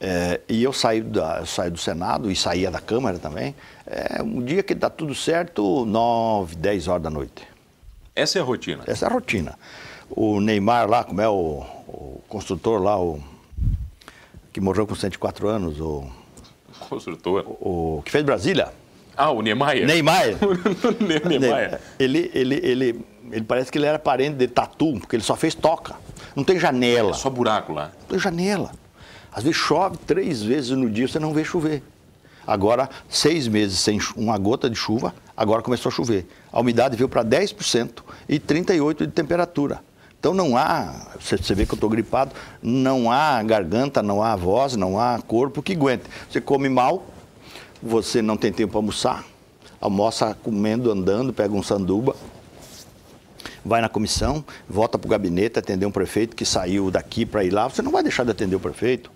É, 0.00 0.40
e 0.48 0.62
eu 0.62 0.72
saio, 0.72 1.04
da, 1.04 1.38
eu 1.38 1.46
saio 1.46 1.70
do 1.70 1.78
Senado 1.78 2.30
e 2.30 2.36
saía 2.36 2.70
da 2.70 2.80
Câmara 2.80 3.18
também. 3.18 3.54
É 3.86 4.22
um 4.22 4.42
dia 4.42 4.62
que 4.62 4.74
dá 4.74 4.90
tudo 4.90 5.14
certo, 5.14 5.84
9, 5.86 6.56
10 6.56 6.88
horas 6.88 7.02
da 7.02 7.10
noite. 7.10 7.46
Essa 8.14 8.38
é 8.38 8.42
a 8.42 8.44
rotina? 8.44 8.82
Essa 8.86 9.06
é 9.06 9.08
a 9.08 9.12
rotina. 9.12 9.58
O 10.10 10.40
Neymar 10.40 10.88
lá, 10.88 11.04
como 11.04 11.20
é 11.20 11.28
o, 11.28 11.64
o 11.86 12.20
construtor 12.28 12.82
lá, 12.82 12.98
o, 13.00 13.20
que 14.52 14.60
morreu 14.60 14.86
com 14.86 14.94
104 14.94 15.48
anos, 15.48 15.80
o 15.80 16.08
Construtor. 16.88 17.44
O, 17.46 17.98
o 17.98 18.02
que 18.02 18.10
fez 18.10 18.24
Brasília. 18.24 18.72
Ah, 19.16 19.30
o 19.30 19.40
Niemeyer? 19.40 19.86
Neymar. 19.88 20.24
Niemeyer. 21.26 21.80
Ele, 21.98 22.30
ele, 22.34 22.54
ele, 22.62 23.04
ele 23.32 23.44
parece 23.44 23.72
que 23.72 23.78
ele 23.78 23.86
era 23.86 23.98
parente 23.98 24.36
de 24.36 24.46
Tatu, 24.46 24.98
porque 25.00 25.16
ele 25.16 25.22
só 25.22 25.34
fez 25.34 25.54
toca. 25.54 25.94
Não 26.34 26.44
tem 26.44 26.58
janela. 26.58 27.10
É 27.10 27.14
só 27.14 27.30
buraco 27.30 27.72
lá. 27.72 27.92
Não 28.00 28.08
tem 28.08 28.18
janela. 28.18 28.72
Às 29.32 29.42
vezes 29.42 29.58
chove 29.58 29.96
três 29.98 30.42
vezes 30.42 30.70
no 30.70 30.88
dia, 30.88 31.08
você 31.08 31.18
não 31.18 31.32
vê 31.32 31.44
chover. 31.44 31.82
Agora, 32.46 32.88
seis 33.08 33.48
meses 33.48 33.78
sem 33.80 33.98
uma 34.16 34.38
gota 34.38 34.70
de 34.70 34.76
chuva, 34.76 35.14
agora 35.36 35.62
começou 35.62 35.90
a 35.90 35.92
chover. 35.92 36.26
A 36.52 36.60
umidade 36.60 36.96
veio 36.96 37.08
para 37.08 37.24
10% 37.24 38.02
e 38.28 38.38
38% 38.38 38.98
de 38.98 39.08
temperatura. 39.08 39.80
Então 40.26 40.34
não 40.34 40.56
há, 40.56 41.06
você 41.20 41.54
vê 41.54 41.64
que 41.64 41.70
eu 41.70 41.76
estou 41.76 41.88
gripado, 41.88 42.34
não 42.60 43.12
há 43.12 43.40
garganta, 43.44 44.02
não 44.02 44.20
há 44.20 44.34
voz, 44.34 44.74
não 44.74 44.98
há 44.98 45.22
corpo 45.22 45.62
que 45.62 45.74
aguente. 45.74 46.02
Você 46.28 46.40
come 46.40 46.68
mal, 46.68 47.06
você 47.80 48.20
não 48.20 48.36
tem 48.36 48.52
tempo 48.52 48.72
para 48.72 48.78
almoçar, 48.80 49.24
almoça 49.80 50.36
comendo, 50.42 50.90
andando, 50.90 51.32
pega 51.32 51.54
um 51.54 51.62
sanduba, 51.62 52.16
vai 53.64 53.80
na 53.80 53.88
comissão, 53.88 54.44
volta 54.68 54.98
para 54.98 55.06
o 55.06 55.10
gabinete, 55.10 55.60
atender 55.60 55.86
um 55.86 55.92
prefeito 55.92 56.34
que 56.34 56.44
saiu 56.44 56.90
daqui 56.90 57.24
para 57.24 57.44
ir 57.44 57.50
lá, 57.50 57.68
você 57.68 57.80
não 57.80 57.92
vai 57.92 58.02
deixar 58.02 58.24
de 58.24 58.32
atender 58.32 58.56
o 58.56 58.60
prefeito. 58.60 59.12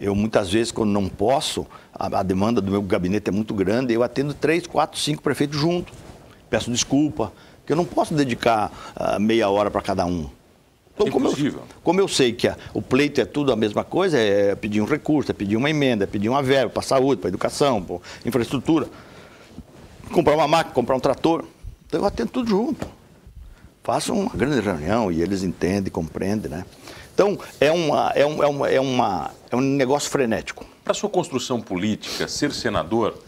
Eu 0.00 0.12
muitas 0.12 0.50
vezes, 0.50 0.72
quando 0.72 0.90
não 0.90 1.08
posso, 1.08 1.64
a, 1.94 2.18
a 2.18 2.22
demanda 2.24 2.60
do 2.60 2.72
meu 2.72 2.82
gabinete 2.82 3.28
é 3.28 3.32
muito 3.32 3.54
grande, 3.54 3.94
eu 3.94 4.02
atendo 4.02 4.34
três, 4.34 4.66
quatro, 4.66 4.98
cinco 4.98 5.22
prefeitos 5.22 5.56
juntos. 5.56 5.94
Peço 6.50 6.68
desculpa, 6.68 7.32
que 7.66 7.72
eu 7.72 7.76
não 7.76 7.84
posso 7.84 8.14
dedicar 8.14 8.70
uh, 8.96 9.20
meia 9.20 9.48
hora 9.48 9.70
para 9.70 9.82
cada 9.82 10.06
um. 10.06 10.30
Então, 10.94 11.10
como 11.10 11.28
eu, 11.28 11.62
como 11.82 12.00
eu, 12.00 12.08
sei 12.08 12.32
que 12.32 12.48
a, 12.48 12.56
o 12.72 12.80
pleito 12.80 13.20
é 13.20 13.26
tudo 13.26 13.52
a 13.52 13.56
mesma 13.56 13.84
coisa, 13.84 14.18
é 14.18 14.54
pedir 14.54 14.80
um 14.80 14.86
recurso, 14.86 15.30
é 15.30 15.34
pedir 15.34 15.56
uma 15.56 15.68
emenda, 15.68 16.04
é 16.04 16.06
pedir 16.06 16.30
uma 16.30 16.42
verba 16.42 16.70
para 16.70 16.82
saúde, 16.82 17.20
para 17.20 17.28
educação, 17.28 17.82
para 17.82 17.98
infraestrutura, 18.24 18.88
comprar 20.10 20.34
uma 20.34 20.48
máquina, 20.48 20.72
comprar 20.72 20.96
um 20.96 21.00
trator. 21.00 21.44
Então 21.86 22.00
eu 22.00 22.06
atendo 22.06 22.30
tudo 22.30 22.48
junto. 22.48 22.88
Faço 23.84 24.14
uma 24.14 24.30
grande 24.34 24.58
reunião 24.60 25.12
e 25.12 25.20
eles 25.20 25.42
entendem, 25.42 25.92
compreendem, 25.92 26.50
né? 26.50 26.64
Então 27.14 27.38
é, 27.60 27.70
uma, 27.70 28.12
é, 28.14 28.24
um, 28.24 28.42
é, 28.42 28.46
uma, 28.46 28.70
é, 28.70 28.80
uma, 28.80 29.30
é 29.50 29.56
um 29.56 29.60
negócio 29.60 30.10
frenético. 30.10 30.64
Para 30.82 30.94
sua 30.94 31.10
construção 31.10 31.60
política, 31.60 32.26
ser 32.26 32.52
senador 32.52 33.18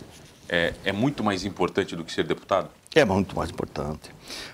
é, 0.48 0.72
é 0.84 0.92
muito 0.92 1.22
mais 1.22 1.44
importante 1.44 1.94
do 1.94 2.02
que 2.02 2.12
ser 2.12 2.24
deputado? 2.24 2.70
É 2.98 3.04
muito 3.04 3.36
mais 3.36 3.48
importante. 3.48 4.10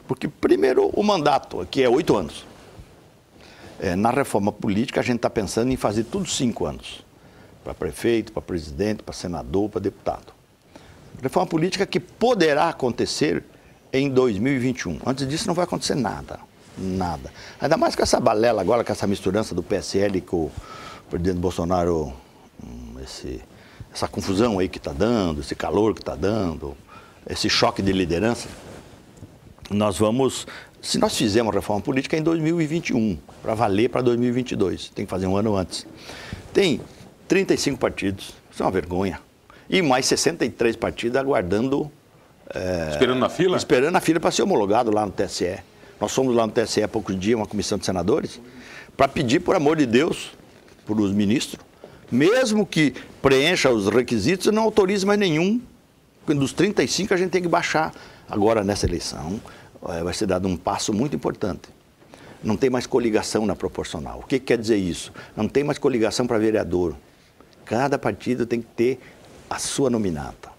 Porque, 0.07 0.29
primeiro, 0.29 0.91
o 0.91 1.03
mandato 1.03 1.63
aqui 1.63 1.83
é 1.83 1.89
oito 1.89 2.15
anos. 2.15 2.45
É, 3.81 3.97
na 3.97 4.11
reforma 4.11 4.53
política, 4.53 5.01
a 5.01 5.03
gente 5.03 5.17
está 5.17 5.31
pensando 5.31 5.73
em 5.73 5.77
fazer 5.77 6.05
tudo 6.05 6.29
cinco 6.29 6.67
anos. 6.67 7.03
Para 7.65 7.73
prefeito, 7.73 8.33
para 8.33 8.43
presidente, 8.43 9.03
para 9.03 9.15
senador, 9.15 9.71
para 9.71 9.81
deputado. 9.81 10.35
Reforma 11.23 11.49
política 11.49 11.87
que 11.87 11.99
poderá 11.99 12.69
acontecer 12.69 13.43
em 13.91 14.11
2021. 14.11 15.01
Antes 15.07 15.27
disso, 15.27 15.47
não 15.47 15.55
vai 15.55 15.65
acontecer 15.65 15.95
nada. 15.95 16.39
Nada. 16.77 17.33
Ainda 17.59 17.79
mais 17.79 17.97
com 17.97 18.03
essa 18.03 18.21
balela 18.21 18.61
agora, 18.61 18.85
com 18.85 18.93
essa 18.93 19.07
misturança 19.07 19.55
do 19.55 19.63
PSL 19.63 20.21
com 20.21 20.37
o 20.37 20.53
presidente 21.09 21.39
Bolsonaro, 21.39 22.13
hum, 22.63 22.97
esse, 23.03 23.41
essa 23.91 24.07
confusão 24.07 24.59
aí 24.59 24.69
que 24.69 24.77
está 24.77 24.93
dando, 24.93 25.41
esse 25.41 25.55
calor 25.55 25.95
que 25.95 26.03
está 26.03 26.15
dando, 26.15 26.77
esse 27.29 27.49
choque 27.49 27.83
de 27.83 27.93
liderança. 27.93 28.49
Nós 29.71 29.99
vamos 29.99 30.47
se 30.85 30.99
nós 30.99 31.17
fizermos 31.17 31.55
reforma 31.55 31.81
política 31.81 32.15
em 32.15 32.23
2021, 32.23 33.17
para 33.43 33.55
valer 33.55 33.89
para 33.89 34.03
2022, 34.03 34.91
tem 34.91 35.07
que 35.07 35.11
fazer 35.11 35.27
um 35.27 35.35
ano 35.35 35.57
antes. 35.57 35.87
Tem 36.53 36.79
35 37.27 37.79
partidos, 37.79 38.35
isso 38.53 38.63
é 38.63 38.67
uma 38.67 38.71
vergonha. 38.71 39.19
E 39.69 39.81
mais 39.81 40.05
63 40.05 40.77
partidos 40.77 41.17
aguardando. 41.17 41.91
É, 42.55 42.91
esperando 42.91 43.19
na 43.19 43.31
fila? 43.31 43.57
Esperando 43.57 43.93
na 43.95 44.01
fila 44.01 44.21
para 44.21 44.31
ser 44.31 44.43
homologado 44.43 44.91
lá 44.91 45.07
no 45.07 45.11
TSE. 45.11 45.57
Nós 45.99 46.13
fomos 46.13 46.37
lá 46.37 46.47
no 46.47 46.53
TSE 46.53 46.83
há 46.83 46.89
poucos 46.89 47.19
dias, 47.19 47.35
uma 47.35 47.47
comissão 47.47 47.79
de 47.79 47.87
senadores, 47.87 48.39
para 48.95 49.09
pedir, 49.09 49.41
por 49.41 49.57
amor 49.57 49.79
de 49.79 49.87
Deus, 49.87 50.33
para 50.85 51.01
os 51.01 51.13
ministros, 51.13 51.59
mesmo 52.13 52.67
que 52.67 52.93
preencha 53.23 53.71
os 53.71 53.89
requisitos, 53.89 54.53
não 54.53 54.65
autorize 54.65 55.07
mais 55.07 55.19
nenhum. 55.19 55.63
Dos 56.27 56.53
35 56.53 57.13
a 57.13 57.17
gente 57.17 57.31
tem 57.31 57.43
que 57.43 57.49
baixar. 57.49 57.93
Agora, 58.29 58.65
nessa 58.65 58.87
eleição, 58.87 59.41
eh, 59.89 60.03
vai 60.03 60.15
ser 60.15 60.27
dado 60.27 60.49
um 60.49 60.57
passo 60.57 60.93
muito 60.93 61.15
importante. 61.15 61.69
Não 62.43 62.57
tem 62.57 62.71
mais 62.71 62.87
coligação 62.87 63.45
na 63.45 63.55
proporcional. 63.55 64.21
O 64.21 64.27
que, 64.27 64.39
que 64.39 64.47
quer 64.47 64.59
dizer 64.59 64.77
isso? 64.77 65.13
Não 65.37 65.49
tem 65.49 65.65
mais 65.65 65.79
coligação 65.79 66.27
para 66.27 66.39
vereador. 66.39 66.95
Cada 67.65 67.99
partido 67.99 68.47
tem 68.47 68.61
que 68.61 68.69
ter 68.69 69.01
a 69.49 69.59
sua 69.59 69.91
nominata. 69.91 70.55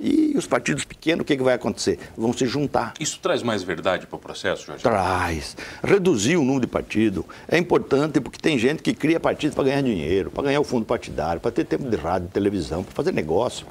E 0.00 0.32
os 0.34 0.46
partidos 0.46 0.84
pequenos, 0.84 1.22
o 1.22 1.24
que, 1.26 1.36
que 1.36 1.42
vai 1.42 1.54
acontecer? 1.54 1.98
Vão 2.16 2.32
se 2.32 2.46
juntar. 2.46 2.94
Isso 2.98 3.20
traz 3.20 3.42
mais 3.42 3.62
verdade 3.62 4.06
para 4.06 4.16
o 4.16 4.18
processo, 4.18 4.66
Jorge? 4.66 4.82
Traz. 4.82 5.56
Reduzir 5.84 6.36
o 6.36 6.40
número 6.40 6.62
de 6.62 6.66
partidos 6.66 7.24
é 7.46 7.58
importante 7.58 8.18
porque 8.18 8.38
tem 8.38 8.58
gente 8.58 8.82
que 8.82 8.94
cria 8.94 9.20
partido 9.20 9.54
para 9.54 9.64
ganhar 9.64 9.82
dinheiro, 9.82 10.30
para 10.30 10.44
ganhar 10.44 10.60
o 10.60 10.64
fundo 10.64 10.86
partidário, 10.86 11.38
para 11.38 11.50
ter 11.50 11.64
tempo 11.64 11.88
de 11.88 11.96
rádio, 11.96 12.28
de 12.28 12.32
televisão, 12.32 12.82
para 12.82 12.94
fazer 12.94 13.12
negócio. 13.12 13.66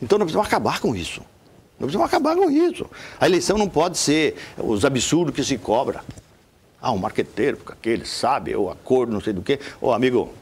Então 0.00 0.18
nós 0.18 0.26
precisamos 0.26 0.46
acabar 0.46 0.80
com 0.80 0.94
isso. 0.94 1.20
Nós 1.78 1.86
precisamos 1.86 2.06
acabar 2.06 2.36
com 2.36 2.50
isso. 2.50 2.86
A 3.20 3.26
eleição 3.26 3.56
não 3.56 3.68
pode 3.68 3.98
ser 3.98 4.36
os 4.56 4.84
absurdos 4.84 5.34
que 5.34 5.44
se 5.44 5.56
cobra. 5.58 6.02
Ah, 6.80 6.92
um 6.92 6.98
marqueteiro, 6.98 7.56
porque 7.56 7.72
aquele 7.72 8.04
sabe, 8.04 8.54
ou 8.54 8.70
acordo, 8.70 9.12
não 9.12 9.20
sei 9.20 9.32
do 9.32 9.42
quê. 9.42 9.58
Ô, 9.80 9.92
amigo, 9.92 10.32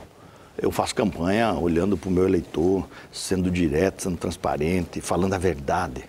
eu 0.58 0.70
faço 0.70 0.94
campanha 0.94 1.52
olhando 1.52 1.96
para 1.96 2.08
o 2.08 2.12
meu 2.12 2.26
eleitor, 2.26 2.86
sendo 3.12 3.50
direto, 3.50 4.02
sendo 4.02 4.16
transparente, 4.16 5.00
falando 5.00 5.34
a 5.34 5.38
verdade. 5.38 6.04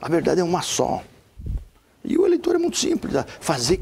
A 0.00 0.08
verdade 0.08 0.40
é 0.40 0.44
uma 0.44 0.62
só. 0.62 1.02
E 2.04 2.18
o 2.18 2.26
eleitor 2.26 2.54
é 2.54 2.58
muito 2.58 2.76
simples. 2.76 3.14
Fazer 3.40 3.80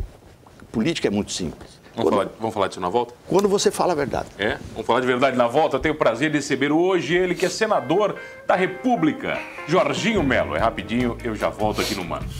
política 0.70 1.08
é 1.08 1.10
muito 1.10 1.32
simples. 1.32 1.81
Vamos, 1.94 2.10
quando, 2.10 2.10
falar, 2.10 2.30
vamos 2.38 2.54
falar 2.54 2.68
disso 2.68 2.80
na 2.80 2.88
volta? 2.88 3.14
Quando 3.28 3.48
você 3.48 3.70
fala 3.70 3.92
a 3.92 3.96
verdade. 3.96 4.28
É, 4.38 4.58
vamos 4.72 4.86
falar 4.86 5.00
de 5.00 5.06
verdade 5.06 5.36
na 5.36 5.46
volta. 5.46 5.76
Eu 5.76 5.80
tenho 5.80 5.94
o 5.94 5.98
prazer 5.98 6.30
de 6.30 6.38
receber 6.38 6.72
hoje 6.72 7.14
ele, 7.14 7.34
que 7.34 7.44
é 7.44 7.48
senador 7.48 8.16
da 8.46 8.56
República, 8.56 9.38
Jorginho 9.68 10.22
Melo. 10.22 10.56
É 10.56 10.58
rapidinho, 10.58 11.18
eu 11.22 11.34
já 11.34 11.50
volto 11.50 11.82
aqui 11.82 11.94
no 11.94 12.04
Manos. 12.04 12.32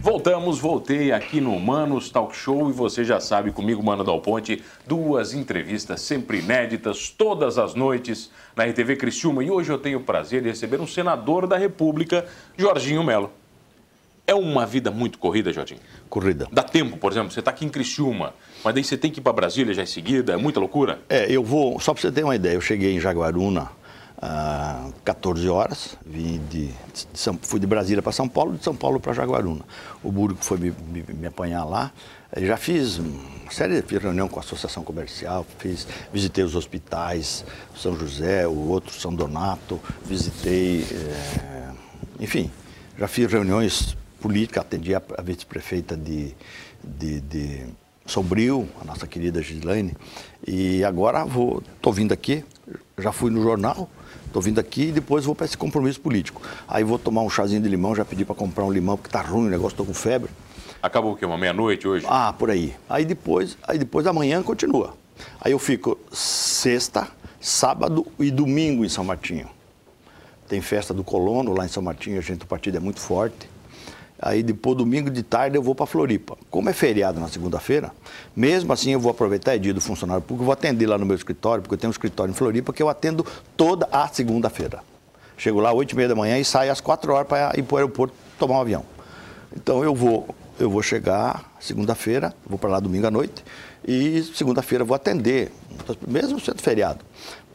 Voltamos, 0.00 0.58
voltei 0.58 1.10
aqui 1.12 1.40
no 1.40 1.58
Manos 1.58 2.10
Talk 2.10 2.34
Show 2.34 2.68
e 2.70 2.72
você 2.72 3.04
já 3.04 3.18
sabe, 3.18 3.50
comigo, 3.50 3.82
Mano 3.82 4.04
Dal 4.04 4.20
Ponte, 4.20 4.62
duas 4.86 5.34
entrevistas 5.34 6.00
sempre 6.00 6.38
inéditas, 6.38 7.10
todas 7.10 7.58
as 7.58 7.74
noites, 7.74 8.30
na 8.54 8.64
RTV 8.64 8.96
Criciúma. 8.96 9.42
E 9.42 9.50
hoje 9.50 9.70
eu 9.70 9.78
tenho 9.78 9.98
o 9.98 10.02
prazer 10.02 10.42
de 10.42 10.48
receber 10.48 10.80
um 10.80 10.86
senador 10.86 11.46
da 11.46 11.56
República, 11.56 12.24
Jorginho 12.56 13.02
Melo. 13.02 13.32
É 14.26 14.34
uma 14.34 14.66
vida 14.66 14.90
muito 14.90 15.18
corrida, 15.18 15.52
Jorginho? 15.52 15.80
Corrida. 16.08 16.48
Dá 16.50 16.62
tempo, 16.62 16.96
por 16.96 17.12
exemplo, 17.12 17.30
você 17.30 17.38
está 17.38 17.52
aqui 17.52 17.64
em 17.64 17.68
Criciúma, 17.68 18.34
mas 18.66 18.74
daí 18.74 18.82
você 18.82 18.96
tem 18.96 19.12
que 19.12 19.20
ir 19.20 19.22
para 19.22 19.32
Brasília 19.32 19.72
já 19.72 19.84
em 19.84 19.86
seguida, 19.86 20.32
é 20.32 20.36
muita 20.36 20.58
loucura? 20.58 20.98
É, 21.08 21.30
eu 21.30 21.44
vou, 21.44 21.78
só 21.78 21.94
para 21.94 22.00
você 22.00 22.10
ter 22.10 22.24
uma 22.24 22.34
ideia, 22.34 22.54
eu 22.54 22.60
cheguei 22.60 22.96
em 22.96 22.98
Jaguaruna 22.98 23.70
às 24.20 24.92
14 25.04 25.48
horas, 25.48 25.96
vim 26.04 26.40
de, 26.50 26.66
de 26.66 27.38
fui 27.42 27.60
de 27.60 27.66
Brasília 27.68 28.02
para 28.02 28.10
São 28.10 28.28
Paulo, 28.28 28.58
de 28.58 28.64
São 28.64 28.74
Paulo 28.74 28.98
para 28.98 29.12
Jaguaruna. 29.12 29.60
O 30.02 30.10
Burgo 30.10 30.40
foi 30.40 30.58
me, 30.58 30.74
me, 30.88 31.04
me 31.14 31.26
apanhar 31.28 31.62
lá, 31.62 31.92
eu 32.34 32.44
já 32.44 32.56
fiz 32.56 32.98
uma 32.98 33.52
série 33.52 33.80
de 33.80 33.98
reunião 33.98 34.26
com 34.26 34.40
a 34.40 34.42
Associação 34.42 34.82
Comercial, 34.82 35.46
fiz, 35.60 35.86
visitei 36.12 36.42
os 36.42 36.56
hospitais, 36.56 37.44
São 37.76 37.96
José, 37.96 38.48
o 38.48 38.66
outro 38.66 38.92
São 38.92 39.14
Donato, 39.14 39.80
visitei, 40.04 40.84
é, 40.90 41.70
enfim, 42.18 42.50
já 42.98 43.06
fiz 43.06 43.30
reuniões 43.30 43.96
política, 44.20 44.60
atendi 44.60 44.92
a, 44.92 45.00
a 45.16 45.22
vice-prefeita 45.22 45.96
de, 45.96 46.34
de, 46.82 47.20
de 47.20 47.66
Sombrio, 48.06 48.68
a 48.80 48.84
nossa 48.84 49.06
querida 49.06 49.42
Gislaine, 49.42 49.94
e 50.46 50.84
agora 50.84 51.24
vou, 51.24 51.62
estou 51.76 51.92
vindo 51.92 52.12
aqui, 52.12 52.44
já 52.98 53.12
fui 53.12 53.30
no 53.30 53.42
jornal, 53.42 53.90
estou 54.26 54.40
vindo 54.40 54.58
aqui 54.58 54.84
e 54.88 54.92
depois 54.92 55.24
vou 55.24 55.34
para 55.34 55.46
esse 55.46 55.58
compromisso 55.58 56.00
político. 56.00 56.40
Aí 56.68 56.84
vou 56.84 56.98
tomar 56.98 57.22
um 57.22 57.30
chazinho 57.30 57.60
de 57.60 57.68
limão, 57.68 57.94
já 57.94 58.04
pedi 58.04 58.24
para 58.24 58.34
comprar 58.34 58.64
um 58.64 58.72
limão 58.72 58.96
porque 58.96 59.08
está 59.08 59.20
ruim 59.20 59.46
o 59.46 59.50
negócio, 59.50 59.74
estou 59.74 59.86
com 59.86 59.94
febre. 59.94 60.30
Acabou 60.82 61.12
o 61.12 61.16
quê? 61.16 61.26
Uma 61.26 61.38
meia-noite 61.38 61.88
hoje? 61.88 62.06
Ah, 62.08 62.32
por 62.32 62.50
aí. 62.50 62.74
Aí 62.88 63.04
depois, 63.04 63.58
aí 63.66 63.78
depois 63.78 64.06
amanhã 64.06 64.42
continua. 64.42 64.94
Aí 65.40 65.52
eu 65.52 65.58
fico 65.58 65.98
sexta, 66.12 67.08
sábado 67.40 68.06
e 68.18 68.30
domingo 68.30 68.84
em 68.84 68.88
São 68.88 69.04
Martinho. 69.04 69.48
Tem 70.46 70.60
festa 70.60 70.94
do 70.94 71.02
colono 71.02 71.52
lá 71.52 71.64
em 71.64 71.68
São 71.68 71.82
Martinho, 71.82 72.18
a 72.18 72.22
gente, 72.22 72.44
o 72.44 72.46
partido 72.46 72.76
é 72.76 72.80
muito 72.80 73.00
forte. 73.00 73.48
Aí 74.20 74.42
depois, 74.42 74.76
domingo 74.76 75.10
de 75.10 75.22
tarde, 75.22 75.56
eu 75.56 75.62
vou 75.62 75.74
para 75.74 75.86
Floripa. 75.86 76.36
Como 76.50 76.70
é 76.70 76.72
feriado 76.72 77.20
na 77.20 77.28
segunda-feira, 77.28 77.92
mesmo 78.34 78.72
assim 78.72 78.92
eu 78.92 79.00
vou 79.00 79.10
aproveitar 79.10 79.54
é 79.54 79.58
dia 79.58 79.74
do 79.74 79.80
funcionário 79.80 80.22
público, 80.22 80.44
vou 80.44 80.52
atender 80.52 80.86
lá 80.86 80.96
no 80.96 81.04
meu 81.04 81.16
escritório, 81.16 81.62
porque 81.62 81.74
eu 81.74 81.78
tenho 81.78 81.90
um 81.90 81.92
escritório 81.92 82.30
em 82.30 82.34
Floripa 82.34 82.72
que 82.72 82.82
eu 82.82 82.88
atendo 82.88 83.26
toda 83.56 83.86
a 83.92 84.08
segunda-feira. 84.08 84.80
Chego 85.36 85.60
lá 85.60 85.68
às 85.70 85.76
8 85.76 85.92
e 85.92 85.96
meia 85.96 86.08
da 86.08 86.14
manhã 86.14 86.38
e 86.38 86.44
saio 86.44 86.72
às 86.72 86.80
4 86.80 87.12
horas 87.12 87.28
para 87.28 87.52
ir 87.56 87.62
para 87.62 87.74
o 87.74 87.78
aeroporto 87.78 88.14
tomar 88.38 88.54
um 88.54 88.60
avião. 88.60 88.84
Então 89.54 89.84
eu 89.84 89.94
vou, 89.94 90.26
eu 90.58 90.70
vou 90.70 90.82
chegar 90.82 91.54
segunda-feira, 91.60 92.34
vou 92.46 92.58
para 92.58 92.70
lá 92.70 92.80
domingo 92.80 93.06
à 93.06 93.10
noite, 93.10 93.44
e 93.86 94.22
segunda-feira 94.34 94.82
vou 94.82 94.94
atender, 94.94 95.52
mesmo 96.08 96.40
sendo 96.40 96.62
feriado. 96.62 97.04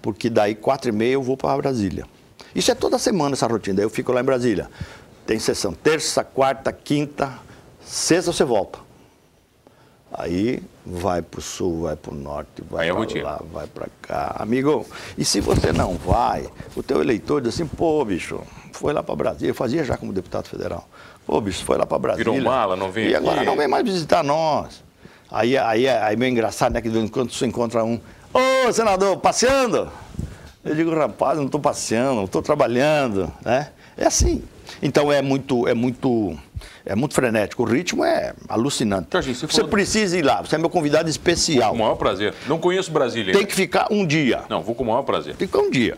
Porque 0.01 0.30
daí, 0.30 0.53
4 0.53 0.89
e 0.89 0.91
meia, 0.91 1.13
eu 1.13 1.24
vou 1.24 1.36
para 1.36 1.58
Brasília. 1.58 2.06
Isso 2.53 2.72
é 2.72 2.75
toda 2.75 2.98
semana 2.98 3.34
essa 3.34 3.48
rotina, 3.48 3.77
daí 3.77 3.86
eu 3.86 3.89
fico 3.89 4.12
lá 4.12 4.22
em 4.22 4.24
Brasília. 4.24 4.70
Tem 5.25 5.40
sessão 5.40 5.74
terça, 5.74 6.24
quarta, 6.24 6.72
quinta, 6.72 7.32
sexta 7.84 8.32
você 8.34 8.44
volta. 8.44 8.80
Aí 10.13 10.62
vai 10.86 11.22
para 11.22 11.40
o 11.40 11.42
sul, 11.42 11.84
vai 11.84 11.96
para 11.96 12.12
o 12.12 12.16
norte, 12.16 12.62
vai 12.70 12.90
é 12.90 12.94
para 12.94 13.24
lá, 13.24 13.42
vai 13.51 13.68
para 13.68 13.88
cá. 14.01 14.36
Amigo, 14.40 14.86
e 15.18 15.24
se 15.24 15.40
você 15.40 15.72
não 15.72 15.96
vai, 15.96 16.50
o 16.75 16.84
teu 16.84 17.01
eleitor 17.01 17.42
diz 17.42 17.54
assim, 17.54 17.66
pô, 17.66 18.04
bicho, 18.04 18.42
foi 18.74 18.92
lá 18.92 19.01
para 19.01 19.16
Brasília, 19.16 19.51
eu 19.51 19.56
fazia 19.56 19.86
já 19.86 19.96
como 19.96 20.12
deputado 20.12 20.50
federal. 20.50 20.86
Pô, 21.25 21.40
bicho, 21.40 21.63
foi 21.63 21.78
lá 21.78 21.86
para 21.86 21.98
Brasília. 21.98 22.30
Virou 22.32 22.44
mala, 22.44 22.75
não 22.75 22.92
vem 22.92 23.06
E 23.06 23.16
aqui. 23.16 23.25
agora 23.25 23.44
não 23.44 23.56
vem 23.56 23.70
mais 23.70 23.86
visitar 23.86 24.22
nós. 24.22 24.84
Aí, 25.32 25.58
aí, 25.58 25.88
aí 25.88 26.18
meio 26.18 26.32
engraçado, 26.32 26.74
né, 26.74 26.82
que 26.82 27.10
quando 27.10 27.32
você 27.32 27.46
encontra 27.46 27.82
um, 27.86 27.98
ô, 28.34 28.74
senador, 28.74 29.16
passeando? 29.18 29.90
Eu 30.63 30.75
digo, 30.75 30.94
rapaz, 30.94 31.38
não 31.38 31.46
estou 31.46 31.62
passeando, 31.62 32.25
estou 32.25 32.42
trabalhando, 32.42 33.32
né? 33.46 33.70
É 33.96 34.08
assim. 34.08 34.44
Então 34.82 35.12
é 35.12 35.22
muito, 35.22 35.68
é 35.68 35.74
muito, 35.74 36.38
é 36.86 36.96
muito 36.96 37.13
frenético. 37.16 37.63
O 37.63 37.66
ritmo 37.66 38.04
é 38.04 38.34
alucinante. 38.50 39.08
Jorge, 39.12 39.34
você 39.36 39.48
você 39.48 39.54
falou- 39.58 39.70
precisa 39.70 40.18
ir 40.18 40.22
lá. 40.24 40.42
Você 40.42 40.56
é 40.56 40.58
meu 40.58 40.70
convidado 40.70 41.10
especial. 41.10 41.70
Com 41.72 41.75
o 41.78 41.80
maior 41.80 41.96
prazer. 41.96 42.34
Não 42.48 42.58
conheço 42.60 42.92
Brasília. 42.92 43.34
Tem 43.34 43.46
que 43.46 43.56
ficar 43.56 43.88
um 43.92 44.06
dia. 44.06 44.44
Não, 44.50 44.62
vou 44.62 44.75
com 44.75 44.84
o 44.84 44.88
maior 44.88 45.04
prazer. 45.04 45.36
Ficar 45.36 45.60
um 45.60 45.70
dia. 45.72 45.98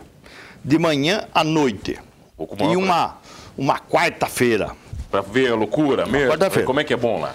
de 0.64 0.78
manhã 0.78 1.26
à 1.34 1.44
noite. 1.44 1.98
Pouco 2.36 2.56
maior 2.58 2.72
E 2.72 2.76
uma, 2.76 3.18
uma 3.56 3.78
quarta-feira. 3.78 4.72
Para 5.10 5.20
ver 5.20 5.52
a 5.52 5.54
loucura 5.54 6.06
mesmo. 6.06 6.30
quarta-feira. 6.30 6.66
Como 6.66 6.80
é 6.80 6.84
que 6.84 6.92
é 6.92 6.96
bom 6.96 7.20
lá? 7.20 7.34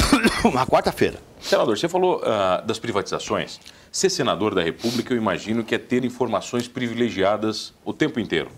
uma 0.44 0.66
quarta-feira. 0.66 1.16
Senador, 1.40 1.76
você 1.78 1.88
falou 1.88 2.20
ah, 2.24 2.62
das 2.64 2.78
privatizações. 2.78 3.60
Ser 3.92 4.10
senador 4.10 4.54
da 4.54 4.62
República, 4.62 5.12
eu 5.12 5.16
imagino 5.18 5.62
que 5.64 5.74
é 5.74 5.78
ter 5.78 6.04
informações 6.04 6.66
privilegiadas 6.68 7.72
o 7.84 7.92
tempo 7.92 8.18
inteiro. 8.20 8.50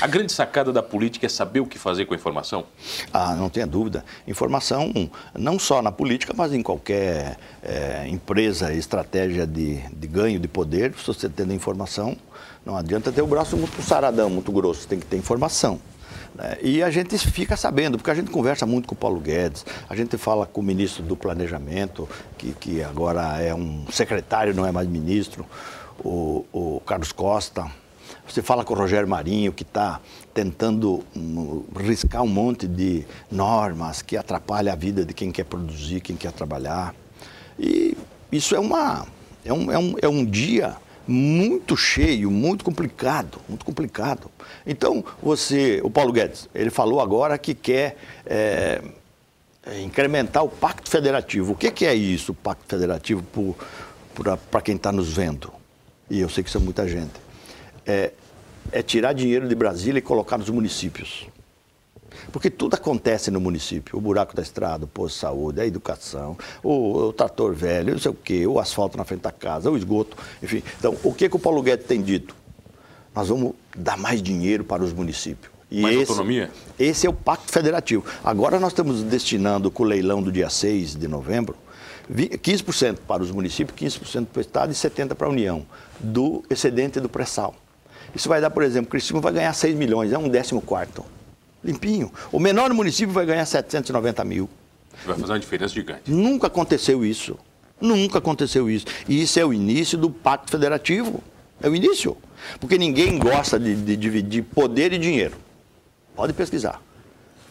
A 0.00 0.06
grande 0.06 0.32
sacada 0.32 0.72
da 0.72 0.80
política 0.80 1.26
é 1.26 1.28
saber 1.28 1.58
o 1.58 1.66
que 1.66 1.76
fazer 1.76 2.06
com 2.06 2.14
a 2.14 2.16
informação? 2.16 2.64
Ah, 3.12 3.34
não 3.34 3.48
tenha 3.48 3.66
dúvida. 3.66 4.04
Informação, 4.28 4.92
não 5.36 5.58
só 5.58 5.82
na 5.82 5.90
política, 5.90 6.32
mas 6.36 6.52
em 6.52 6.62
qualquer 6.62 7.36
eh, 7.64 8.06
empresa, 8.08 8.72
estratégia 8.72 9.44
de, 9.44 9.78
de 9.92 10.06
ganho 10.06 10.38
de 10.38 10.46
poder, 10.46 10.94
se 10.94 11.04
você 11.04 11.28
tendo 11.28 11.52
informação, 11.52 12.16
não 12.64 12.76
adianta 12.76 13.10
ter 13.10 13.22
o 13.22 13.26
braço 13.26 13.56
muito 13.56 13.82
saradão, 13.82 14.30
muito 14.30 14.52
grosso, 14.52 14.86
tem 14.86 15.00
que 15.00 15.06
ter 15.06 15.16
informação. 15.16 15.80
né? 16.32 16.56
E 16.62 16.80
a 16.80 16.90
gente 16.90 17.18
fica 17.18 17.56
sabendo, 17.56 17.98
porque 17.98 18.12
a 18.12 18.14
gente 18.14 18.30
conversa 18.30 18.64
muito 18.64 18.86
com 18.86 18.94
o 18.94 18.98
Paulo 18.98 19.18
Guedes, 19.18 19.66
a 19.88 19.96
gente 19.96 20.16
fala 20.16 20.46
com 20.46 20.60
o 20.60 20.64
ministro 20.64 21.02
do 21.02 21.16
Planejamento, 21.16 22.08
que, 22.36 22.52
que 22.52 22.84
agora 22.84 23.42
é 23.42 23.52
um 23.52 23.84
secretário, 23.90 24.54
não 24.54 24.64
é 24.64 24.70
mais 24.70 24.86
ministro, 24.86 25.44
o, 26.04 26.44
o 26.52 26.80
Carlos 26.86 27.10
Costa. 27.10 27.66
Você 28.28 28.42
fala 28.42 28.62
com 28.62 28.74
o 28.74 28.76
Rogério 28.76 29.08
Marinho, 29.08 29.52
que 29.52 29.62
está 29.62 30.00
tentando 30.34 31.02
hum, 31.16 31.64
riscar 31.76 32.22
um 32.22 32.28
monte 32.28 32.68
de 32.68 33.04
normas 33.30 34.02
que 34.02 34.18
atrapalham 34.18 34.70
a 34.70 34.76
vida 34.76 35.02
de 35.02 35.14
quem 35.14 35.32
quer 35.32 35.44
produzir, 35.44 36.00
quem 36.00 36.14
quer 36.14 36.32
trabalhar. 36.32 36.94
E 37.58 37.96
isso 38.30 38.54
é, 38.54 38.60
uma, 38.60 39.06
é, 39.44 39.52
um, 39.52 39.72
é, 39.72 39.78
um, 39.78 39.94
é 40.02 40.08
um 40.08 40.24
dia 40.26 40.76
muito 41.06 41.74
cheio, 41.74 42.30
muito 42.30 42.62
complicado, 42.64 43.38
muito 43.48 43.64
complicado. 43.64 44.30
Então, 44.66 45.02
você, 45.22 45.80
o 45.82 45.88
Paulo 45.88 46.12
Guedes, 46.12 46.50
ele 46.54 46.68
falou 46.68 47.00
agora 47.00 47.38
que 47.38 47.54
quer 47.54 47.96
é, 48.26 48.82
incrementar 49.82 50.44
o 50.44 50.50
Pacto 50.50 50.90
Federativo. 50.90 51.54
O 51.54 51.56
que, 51.56 51.70
que 51.70 51.86
é 51.86 51.94
isso, 51.94 52.32
o 52.32 52.34
Pacto 52.34 52.66
Federativo, 52.68 53.24
para 54.50 54.60
quem 54.60 54.76
está 54.76 54.92
nos 54.92 55.14
vendo? 55.14 55.50
E 56.10 56.20
eu 56.20 56.28
sei 56.28 56.44
que 56.44 56.50
isso 56.50 56.58
é 56.58 56.60
muita 56.60 56.86
gente 56.86 57.27
é, 57.88 58.12
é 58.70 58.82
tirar 58.82 59.14
dinheiro 59.14 59.48
de 59.48 59.54
Brasília 59.54 59.98
e 59.98 60.02
colocar 60.02 60.36
nos 60.36 60.50
municípios. 60.50 61.26
Porque 62.30 62.50
tudo 62.50 62.74
acontece 62.74 63.30
no 63.30 63.40
município. 63.40 63.96
O 63.96 64.00
buraco 64.00 64.36
da 64.36 64.42
estrada, 64.42 64.84
o 64.84 64.88
posto 64.88 65.14
de 65.14 65.20
saúde, 65.20 65.60
a 65.60 65.66
educação, 65.66 66.36
o, 66.62 67.06
o 67.06 67.12
trator 67.12 67.54
velho, 67.54 67.92
não 67.92 67.98
sei 67.98 68.10
o 68.10 68.14
quê, 68.14 68.46
o 68.46 68.58
asfalto 68.58 68.98
na 68.98 69.04
frente 69.04 69.22
da 69.22 69.32
casa, 69.32 69.70
o 69.70 69.76
esgoto, 69.76 70.16
enfim. 70.42 70.62
Então, 70.78 70.96
o 71.02 71.12
que, 71.12 71.28
que 71.28 71.36
o 71.36 71.38
Paulo 71.38 71.62
Guedes 71.62 71.86
tem 71.86 72.02
dito? 72.02 72.34
Nós 73.14 73.28
vamos 73.28 73.54
dar 73.74 73.96
mais 73.96 74.22
dinheiro 74.22 74.62
para 74.62 74.82
os 74.82 74.92
municípios. 74.92 75.50
E 75.70 75.82
mais 75.82 75.96
esse, 75.96 76.10
autonomia? 76.10 76.50
Esse 76.78 77.06
é 77.06 77.10
o 77.10 77.12
Pacto 77.12 77.52
Federativo. 77.52 78.04
Agora 78.22 78.58
nós 78.58 78.72
estamos 78.72 79.02
destinando, 79.02 79.70
com 79.70 79.82
o 79.82 79.86
leilão 79.86 80.22
do 80.22 80.32
dia 80.32 80.50
6 80.50 80.96
de 80.96 81.08
novembro, 81.08 81.56
15% 82.10 82.98
para 83.06 83.22
os 83.22 83.30
municípios, 83.30 83.78
15% 83.78 84.26
para 84.32 84.38
o 84.38 84.40
Estado 84.40 84.72
e 84.72 84.74
70% 84.74 85.14
para 85.14 85.26
a 85.26 85.30
União, 85.30 85.66
do 86.00 86.42
excedente 86.48 87.00
do 87.00 87.08
pré-sal. 87.08 87.54
Isso 88.14 88.28
vai 88.28 88.40
dar, 88.40 88.50
por 88.50 88.62
exemplo, 88.62 88.90
Criciúma 88.90 89.20
vai 89.20 89.32
ganhar 89.32 89.52
6 89.52 89.76
milhões, 89.76 90.12
é 90.12 90.18
um 90.18 90.28
décimo 90.28 90.60
quarto. 90.60 91.04
Limpinho. 91.62 92.12
O 92.30 92.38
menor 92.38 92.72
município 92.72 93.12
vai 93.12 93.26
ganhar 93.26 93.44
790 93.44 94.24
mil. 94.24 94.48
Vai 95.04 95.16
fazer 95.16 95.32
uma 95.32 95.38
diferença 95.38 95.74
gigante. 95.74 96.10
Nunca 96.10 96.46
aconteceu 96.46 97.04
isso. 97.04 97.36
Nunca 97.80 98.18
aconteceu 98.18 98.70
isso. 98.70 98.86
E 99.08 99.22
isso 99.22 99.38
é 99.38 99.44
o 99.44 99.52
início 99.52 99.98
do 99.98 100.10
Pacto 100.10 100.50
Federativo. 100.50 101.22
É 101.60 101.68
o 101.68 101.74
início. 101.74 102.16
Porque 102.60 102.78
ninguém 102.78 103.18
gosta 103.18 103.58
de, 103.58 103.74
de 103.74 103.96
dividir 103.96 104.42
poder 104.42 104.92
e 104.92 104.98
dinheiro. 104.98 105.36
Pode 106.14 106.32
pesquisar 106.32 106.80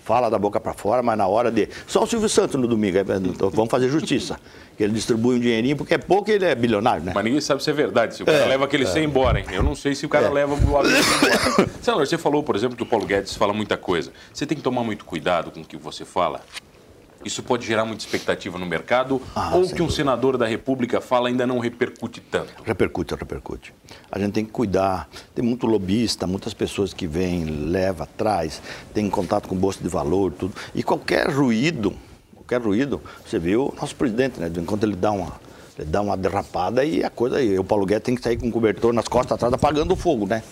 fala 0.07 0.29
da 0.29 0.39
boca 0.39 0.57
para 0.57 0.73
fora, 0.73 1.03
mas 1.03 1.17
na 1.17 1.27
hora 1.27 1.51
de. 1.51 1.67
Só 1.85 2.03
o 2.03 2.07
Silvio 2.07 2.29
Santos 2.29 2.55
no 2.59 2.65
domingo, 2.65 2.97
então, 2.97 3.49
vamos 3.49 3.69
fazer 3.69 3.89
justiça. 3.89 4.39
Que 4.77 4.83
ele 4.83 4.93
distribui 4.93 5.35
um 5.35 5.39
dinheirinho, 5.39 5.75
porque 5.75 5.95
é 5.95 5.97
pouco 5.97 6.31
ele 6.31 6.45
é 6.45 6.55
bilionário, 6.55 7.03
né? 7.03 7.11
Mas 7.13 7.23
ninguém 7.25 7.41
sabe 7.41 7.61
se 7.61 7.69
é 7.69 7.73
verdade, 7.73 8.15
se 8.15 8.23
o 8.23 8.25
cara 8.25 8.37
é, 8.37 8.45
leva 8.45 8.63
aquele 8.63 8.83
é. 8.83 8.87
100 8.87 9.03
embora, 9.03 9.39
hein? 9.39 9.45
Eu 9.51 9.63
não 9.63 9.75
sei 9.75 9.93
se 9.93 10.05
o 10.05 10.09
cara 10.09 10.27
é. 10.27 10.29
leva 10.29 10.53
o 10.53 10.55
avião 10.55 10.69
embora. 10.69 10.87
Senador, 11.81 12.07
você 12.07 12.17
falou, 12.17 12.41
por 12.41 12.55
exemplo, 12.55 12.77
que 12.77 12.83
o 12.83 12.85
Paulo 12.85 13.05
Guedes 13.05 13.35
fala 13.35 13.51
muita 13.51 13.75
coisa. 13.75 14.13
Você 14.31 14.45
tem 14.45 14.57
que 14.57 14.63
tomar 14.63 14.83
muito 14.83 15.03
cuidado 15.03 15.51
com 15.51 15.59
o 15.59 15.65
que 15.65 15.75
você 15.75 16.05
fala. 16.05 16.41
Isso 17.25 17.43
pode 17.43 17.65
gerar 17.65 17.83
muita 17.85 18.03
expectativa 18.03 18.57
no 18.57 18.65
mercado 18.65 19.21
ah, 19.35 19.55
ou 19.55 19.61
que 19.63 19.73
um 19.73 19.77
dúvida. 19.77 19.95
senador 19.95 20.37
da 20.37 20.45
República 20.45 21.01
fala 21.01 21.29
ainda 21.29 21.45
não 21.45 21.59
repercute 21.59 22.21
tanto? 22.21 22.53
Repercute, 22.63 23.15
repercute. 23.15 23.73
A 24.11 24.19
gente 24.19 24.33
tem 24.33 24.45
que 24.45 24.51
cuidar. 24.51 25.09
Tem 25.33 25.43
muito 25.43 25.67
lobista, 25.67 26.25
muitas 26.27 26.53
pessoas 26.53 26.93
que 26.93 27.07
vêm, 27.07 27.45
leva, 27.45 28.07
traz, 28.17 28.61
tem 28.93 29.09
contato 29.09 29.47
com 29.47 29.55
bolsa 29.55 29.81
de 29.81 29.89
valor, 29.89 30.31
tudo. 30.31 30.53
E 30.73 30.83
qualquer 30.83 31.29
ruído, 31.29 31.93
qualquer 32.33 32.61
ruído, 32.61 33.01
você 33.25 33.39
viu 33.39 33.67
o 33.67 33.75
nosso 33.79 33.95
presidente, 33.95 34.39
né? 34.39 34.51
Enquanto 34.55 34.83
ele 34.83 34.95
dá 34.95 35.11
uma, 35.11 35.33
ele 35.77 35.89
dá 35.89 36.01
uma 36.01 36.15
derrapada 36.15 36.83
e 36.83 37.03
a 37.03 37.09
coisa 37.09 37.37
aí. 37.37 37.57
O 37.59 37.63
Paulo 37.63 37.85
Guedes 37.85 38.03
tem 38.03 38.15
que 38.15 38.21
sair 38.21 38.37
com 38.37 38.47
o 38.47 38.51
cobertor 38.51 38.93
nas 38.93 39.07
costas 39.07 39.33
atrás 39.33 39.53
apagando 39.53 39.93
o 39.93 39.95
fogo, 39.95 40.25
né? 40.25 40.43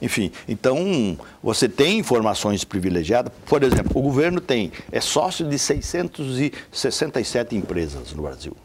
Enfim, 0.00 0.30
então 0.48 1.18
você 1.42 1.68
tem 1.68 1.98
informações 1.98 2.64
privilegiadas. 2.64 3.32
Por 3.46 3.62
exemplo, 3.62 3.92
o 3.94 4.02
governo 4.02 4.40
tem, 4.40 4.72
é 4.90 5.00
sócio 5.00 5.48
de 5.48 5.58
667 5.58 7.56
empresas 7.56 8.12
no 8.12 8.22
Brasil. 8.22 8.56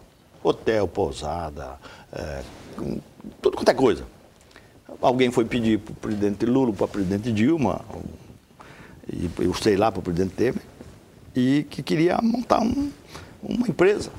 Hotel, 0.43 0.87
pousada, 0.87 1.79
é, 2.13 2.41
tudo 3.41 3.57
quanto 3.57 3.69
é 3.69 3.73
coisa. 3.73 4.05
Alguém 5.01 5.31
foi 5.31 5.45
pedir 5.45 5.79
para 5.79 5.91
o 5.91 5.95
presidente 5.95 6.45
Lula, 6.45 6.71
para 6.71 6.85
o 6.85 6.87
presidente 6.87 7.31
Dilma, 7.31 7.81
e 9.11 9.29
eu 9.39 9.53
sei 9.53 9.75
lá 9.75 9.91
para 9.91 9.99
o 9.99 10.03
presidente 10.03 10.35
Temer, 10.35 10.61
e 11.35 11.65
que 11.69 11.83
queria 11.83 12.19
montar 12.21 12.61
um, 12.61 12.91
uma 13.43 13.67
empresa 13.67 14.11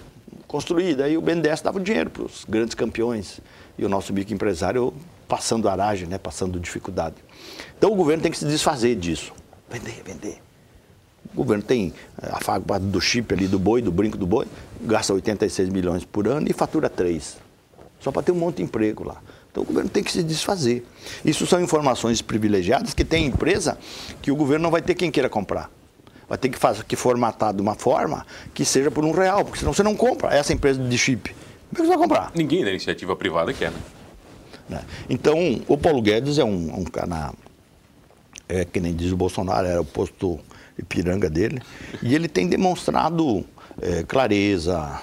construída. 0.47 1.05
Aí 1.05 1.17
o 1.17 1.21
BNDES 1.21 1.61
dava 1.61 1.81
dinheiro 1.81 2.11
para 2.11 2.23
os 2.25 2.45
grandes 2.49 2.75
campeões. 2.75 3.41
E 3.79 3.85
o 3.85 3.89
nosso 3.89 4.13
microempresário 4.13 4.93
passando 5.29 5.69
aragem, 5.69 6.09
né, 6.09 6.19
passando 6.19 6.59
dificuldade. 6.61 7.17
Então 7.77 7.93
o 7.93 7.97
governo 7.97 8.23
tem 8.23 8.33
que 8.33 8.39
se 8.39 8.47
desfazer 8.47 8.95
disso. 8.97 9.33
Vender, 9.69 10.03
vender. 10.05 10.39
O 11.33 11.37
governo 11.37 11.63
tem 11.63 11.93
eh, 12.23 12.29
a 12.31 12.41
fábrica 12.41 12.79
do 12.79 13.01
chip 13.01 13.35
ali, 13.35 13.47
do 13.47 13.59
boi, 13.59 13.83
do 13.83 13.91
brinco 13.91 14.17
do 14.17 14.27
boi, 14.27 14.47
gasta 14.81 15.13
86 15.13 15.69
milhões 15.69 16.05
por 16.05 16.27
ano 16.29 16.47
e 16.49 16.53
fatura 16.53 16.89
3. 16.89 17.37
Só 18.01 18.13
para 18.13 18.23
ter 18.23 18.33
um 18.33 18.37
monte 18.37 18.57
de 18.57 18.63
emprego 18.63 19.05
lá. 19.05 19.17
Então 19.51 19.63
o 19.63 19.67
governo 19.67 19.91
tem 19.91 20.03
que 20.03 20.13
se 20.13 20.23
desfazer. 20.23 20.87
Isso 21.25 21.47
são 21.47 21.61
informações 21.61 22.23
privilegiadas 22.23 22.95
que 22.95 23.05
tem 23.05 23.27
empresa 23.27 23.79
que 24.23 24.31
o 24.31 24.37
governo 24.37 24.65
não 24.65 24.71
vai 24.71 24.83
ter 24.83 24.95
quem 24.95 25.11
queira 25.11 25.29
comprar. 25.29 25.71
Vai 26.29 26.37
ter 26.37 26.49
que, 26.49 26.59
fazer, 26.59 26.85
que 26.85 26.97
formatar 26.97 27.55
de 27.55 27.63
uma 27.63 27.75
forma 27.75 28.27
que 28.53 28.65
seja 28.65 28.91
por 28.91 29.05
um 29.05 29.13
real, 29.13 29.45
porque 29.45 29.59
senão 29.59 29.73
você 29.73 29.83
não 29.83 29.95
compra 29.95 30.35
essa 30.35 30.53
empresa 30.53 30.83
de 30.83 30.99
chip. 30.99 31.31
Como 31.31 31.39
é 31.73 31.77
que 31.77 31.83
você 31.83 31.89
vai 31.89 31.99
comprar? 31.99 32.33
Ninguém 32.35 32.65
da 32.65 32.71
iniciativa 32.71 33.15
privada 33.15 33.53
quer, 33.53 33.71
né? 33.71 33.79
Né? 34.69 34.83
Então, 35.09 35.37
o 35.69 35.79
Paulo 35.79 36.03
Guedes 36.03 36.39
é 36.39 36.45
um, 36.45 36.81
um 36.81 36.85
cara, 36.85 37.33
é, 38.49 38.65
que 38.65 38.81
nem 38.81 38.95
diz 38.95 39.13
o 39.13 39.17
Bolsonaro, 39.17 39.67
era 39.67 39.81
o 39.81 39.85
posto 39.85 40.39
Ipiranga 40.79 41.31
dele, 41.31 41.63
e 42.03 42.15
ele 42.15 42.29
tem 42.29 42.47
demonstrado 42.47 43.45
é, 43.81 44.03
clareza, 44.03 45.01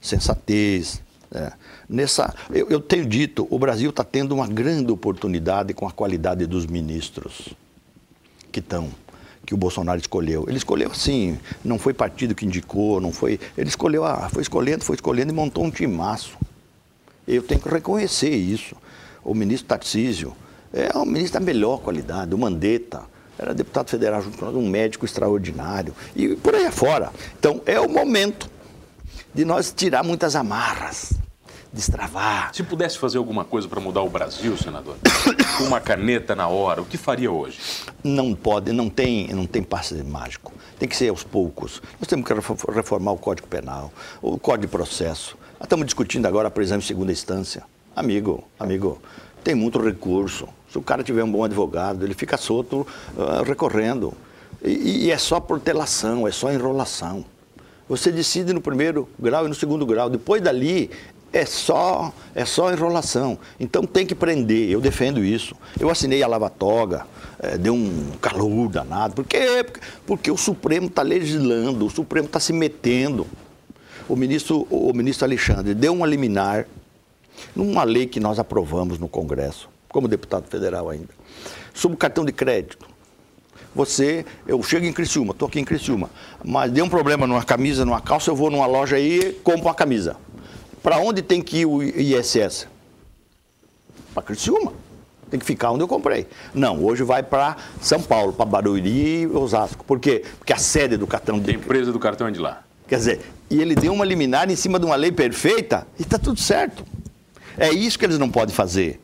sensatez. 0.00 1.02
É. 1.32 1.52
Nessa, 1.88 2.32
eu, 2.50 2.68
eu 2.68 2.80
tenho 2.80 3.04
dito, 3.04 3.46
o 3.50 3.58
Brasil 3.58 3.90
está 3.90 4.04
tendo 4.04 4.34
uma 4.34 4.46
grande 4.46 4.92
oportunidade 4.92 5.74
com 5.74 5.86
a 5.86 5.90
qualidade 5.90 6.46
dos 6.46 6.66
ministros 6.66 7.54
que 8.52 8.60
estão 8.60 8.90
que 9.44 9.54
o 9.54 9.56
Bolsonaro 9.56 10.00
escolheu. 10.00 10.44
Ele 10.48 10.56
escolheu 10.56 10.90
assim, 10.90 11.38
não 11.64 11.78
foi 11.78 11.94
partido 11.94 12.34
que 12.34 12.44
indicou, 12.44 13.00
não 13.00 13.12
foi. 13.12 13.38
Ele 13.56 13.68
escolheu, 13.68 14.04
ah, 14.04 14.28
foi 14.28 14.42
escolhendo, 14.42 14.84
foi 14.84 14.96
escolhendo 14.96 15.32
e 15.32 15.34
montou 15.34 15.64
um 15.64 15.70
timaço. 15.70 16.36
Eu 17.28 17.44
tenho 17.44 17.60
que 17.60 17.68
reconhecer 17.68 18.34
isso 18.34 18.74
o 19.26 19.34
ministro 19.34 19.66
Tarcísio, 19.66 20.34
é 20.72 20.96
um 20.96 21.04
ministro 21.04 21.40
da 21.40 21.44
melhor 21.44 21.80
qualidade, 21.80 22.32
o 22.32 22.38
Mandetta, 22.38 23.02
era 23.36 23.52
deputado 23.52 23.90
federal 23.90 24.22
junto 24.22 24.38
com 24.38 24.46
nós, 24.46 24.54
um 24.54 24.68
médico 24.68 25.04
extraordinário, 25.04 25.92
e 26.14 26.36
por 26.36 26.54
aí 26.54 26.64
afora. 26.64 27.10
Então, 27.38 27.60
é 27.66 27.78
o 27.80 27.88
momento 27.88 28.48
de 29.34 29.44
nós 29.44 29.72
tirar 29.76 30.04
muitas 30.04 30.36
amarras, 30.36 31.12
destravar. 31.72 32.54
Se 32.54 32.62
pudesse 32.62 32.98
fazer 32.98 33.18
alguma 33.18 33.44
coisa 33.44 33.68
para 33.68 33.80
mudar 33.80 34.02
o 34.02 34.08
Brasil, 34.08 34.56
senador, 34.56 34.96
com 35.58 35.64
uma 35.66 35.80
caneta 35.80 36.34
na 36.34 36.46
hora, 36.46 36.80
o 36.80 36.86
que 36.86 36.96
faria 36.96 37.30
hoje? 37.30 37.58
Não 38.02 38.32
pode, 38.32 38.72
não 38.72 38.88
tem, 38.88 39.26
não 39.34 39.46
tem 39.46 39.62
passe 39.62 39.94
mágico. 40.04 40.52
Tem 40.78 40.88
que 40.88 40.96
ser 40.96 41.08
aos 41.08 41.24
poucos. 41.24 41.82
Nós 41.98 42.08
temos 42.08 42.26
que 42.26 42.32
reformar 42.72 43.12
o 43.12 43.18
Código 43.18 43.48
Penal, 43.48 43.92
o 44.22 44.38
Código 44.38 44.66
de 44.66 44.68
Processo. 44.68 45.36
Nós 45.54 45.64
estamos 45.64 45.84
discutindo 45.84 46.26
agora 46.26 46.48
a 46.48 46.50
prisão 46.50 46.78
em 46.78 46.82
segunda 46.82 47.10
instância. 47.10 47.64
Amigo, 47.96 48.44
amigo, 48.60 49.00
tem 49.42 49.54
muito 49.54 49.80
recurso. 49.80 50.46
Se 50.70 50.76
o 50.76 50.82
cara 50.82 51.02
tiver 51.02 51.24
um 51.24 51.32
bom 51.32 51.42
advogado, 51.44 52.04
ele 52.04 52.12
fica 52.12 52.36
solto 52.36 52.86
uh, 53.16 53.42
recorrendo. 53.42 54.12
E, 54.62 55.06
e, 55.06 55.10
é 55.10 55.16
só 55.16 55.40
protelação, 55.40 56.28
é 56.28 56.30
só 56.30 56.52
enrolação. 56.52 57.24
Você 57.88 58.12
decide 58.12 58.52
no 58.52 58.60
primeiro 58.60 59.08
grau 59.18 59.46
e 59.46 59.48
no 59.48 59.54
segundo 59.54 59.86
grau. 59.86 60.10
Depois 60.10 60.42
dali, 60.42 60.90
é 61.32 61.46
só, 61.46 62.12
é 62.34 62.44
só 62.44 62.70
enrolação. 62.70 63.38
Então 63.58 63.84
tem 63.84 64.04
que 64.04 64.14
prender, 64.14 64.68
eu 64.68 64.80
defendo 64.82 65.24
isso. 65.24 65.56
Eu 65.80 65.88
assinei 65.88 66.22
a 66.22 66.26
lava-toga, 66.26 67.06
é, 67.38 67.56
deu 67.56 67.72
um 67.72 68.10
calor 68.20 68.68
danado. 68.68 69.14
Por 69.14 69.24
quê? 69.24 69.64
Porque, 69.64 69.80
porque 70.06 70.30
o 70.30 70.36
Supremo 70.36 70.88
está 70.88 71.00
legislando, 71.00 71.86
o 71.86 71.90
Supremo 71.90 72.26
está 72.26 72.40
se 72.40 72.52
metendo. 72.52 73.26
O 74.06 74.14
ministro, 74.14 74.66
o 74.68 74.92
ministro 74.92 75.24
Alexandre 75.24 75.72
deu 75.72 75.94
uma 75.94 76.06
liminar 76.06 76.66
numa 77.54 77.84
lei 77.84 78.06
que 78.06 78.20
nós 78.20 78.38
aprovamos 78.38 78.98
no 78.98 79.08
Congresso, 79.08 79.68
como 79.88 80.08
deputado 80.08 80.48
federal 80.48 80.88
ainda, 80.88 81.08
sobre 81.74 81.94
o 81.94 81.98
cartão 81.98 82.24
de 82.24 82.32
crédito. 82.32 82.86
Você, 83.74 84.24
eu 84.46 84.62
chego 84.62 84.86
em 84.86 84.92
Criciúma, 84.92 85.32
estou 85.32 85.48
aqui 85.48 85.60
em 85.60 85.64
Criciúma, 85.64 86.08
mas 86.42 86.72
deu 86.72 86.84
um 86.84 86.88
problema 86.88 87.26
numa 87.26 87.44
camisa, 87.44 87.84
numa 87.84 88.00
calça, 88.00 88.30
eu 88.30 88.36
vou 88.36 88.50
numa 88.50 88.66
loja 88.66 88.96
aí 88.96 89.18
e 89.18 89.32
compro 89.32 89.66
uma 89.66 89.74
camisa. 89.74 90.16
Para 90.82 90.98
onde 90.98 91.20
tem 91.20 91.42
que 91.42 91.58
ir 91.58 91.66
o 91.66 91.82
ISS? 91.82 92.68
Para 94.14 94.22
Criciúma. 94.22 94.72
Tem 95.28 95.40
que 95.40 95.44
ficar 95.44 95.72
onde 95.72 95.82
eu 95.82 95.88
comprei. 95.88 96.26
Não, 96.54 96.82
hoje 96.84 97.02
vai 97.02 97.22
para 97.22 97.56
São 97.80 98.00
Paulo, 98.00 98.32
para 98.32 98.46
Barueri 98.46 99.22
e 99.22 99.26
Osasco. 99.26 99.84
Por 99.84 99.98
quê? 99.98 100.24
Porque 100.38 100.52
a 100.52 100.56
sede 100.56 100.96
do 100.96 101.06
cartão 101.06 101.38
de... 101.38 101.50
A 101.50 101.54
empresa 101.54 101.92
do 101.92 101.98
cartão 101.98 102.28
é 102.28 102.30
de 102.30 102.38
lá. 102.38 102.62
Quer 102.86 102.96
dizer, 102.96 103.20
e 103.50 103.60
ele 103.60 103.74
deu 103.74 103.92
uma 103.92 104.04
liminar 104.04 104.48
em 104.50 104.56
cima 104.56 104.78
de 104.78 104.86
uma 104.86 104.94
lei 104.94 105.10
perfeita 105.10 105.86
e 105.98 106.02
está 106.02 106.18
tudo 106.18 106.40
certo. 106.40 106.84
É 107.58 107.70
isso 107.70 107.98
que 107.98 108.04
eles 108.04 108.18
não 108.18 108.30
podem 108.30 108.54
fazer. 108.54 109.00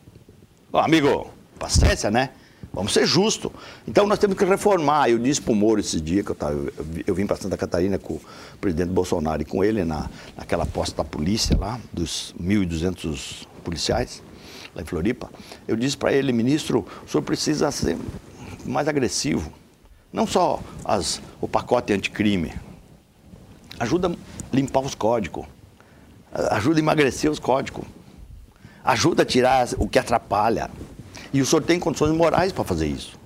Ó, 0.71 0.79
amigo, 0.79 1.29
paciência, 1.57 2.11
né? 2.11 2.29
Vamos 2.73 2.93
ser 2.93 3.05
justos. 3.05 3.51
Então 3.87 4.07
nós 4.07 4.17
temos 4.17 4.35
que 4.37 4.43
reformar. 4.45 5.09
Eu 5.09 5.19
disse 5.19 5.41
para 5.41 5.53
o 5.53 5.55
Moro 5.55 5.79
esse 5.79 6.01
dia 6.01 6.23
que 6.23 6.31
eu, 6.31 6.35
tava, 6.35 6.71
eu 7.05 7.13
vim 7.13 7.27
para 7.27 7.35
Santa 7.35 7.55
Catarina 7.55 7.99
com 7.99 8.15
o 8.15 8.21
presidente 8.59 8.89
Bolsonaro 8.89 9.41
e 9.41 9.45
com 9.45 9.63
ele 9.63 9.83
na, 9.83 10.09
naquela 10.35 10.65
posta 10.65 10.97
da 10.97 11.03
polícia 11.03 11.55
lá, 11.55 11.79
dos 11.91 12.33
1.200 12.41 13.45
policiais, 13.63 14.23
lá 14.75 14.81
em 14.81 14.85
Floripa. 14.85 15.29
Eu 15.67 15.75
disse 15.75 15.95
para 15.95 16.11
ele, 16.11 16.31
ministro, 16.31 16.85
o 17.05 17.09
senhor 17.09 17.21
precisa 17.21 17.69
ser 17.69 17.97
mais 18.65 18.87
agressivo. 18.87 19.53
Não 20.11 20.25
só 20.25 20.59
as, 20.83 21.21
o 21.39 21.47
pacote 21.47 21.93
anticrime. 21.93 22.53
Ajuda 23.79 24.09
a 24.09 24.55
limpar 24.55 24.81
os 24.81 24.95
códigos. 24.95 25.45
Ajuda 26.31 26.79
a 26.79 26.81
emagrecer 26.81 27.29
os 27.29 27.39
códigos. 27.39 27.85
Ajuda 28.83 29.23
a 29.23 29.25
tirar 29.25 29.67
o 29.77 29.87
que 29.87 29.97
atrapalha. 29.97 30.69
E 31.33 31.41
o 31.41 31.45
senhor 31.45 31.61
tem 31.63 31.79
condições 31.79 32.11
morais 32.15 32.51
para 32.51 32.63
fazer 32.63 32.87
isso. 32.87 33.17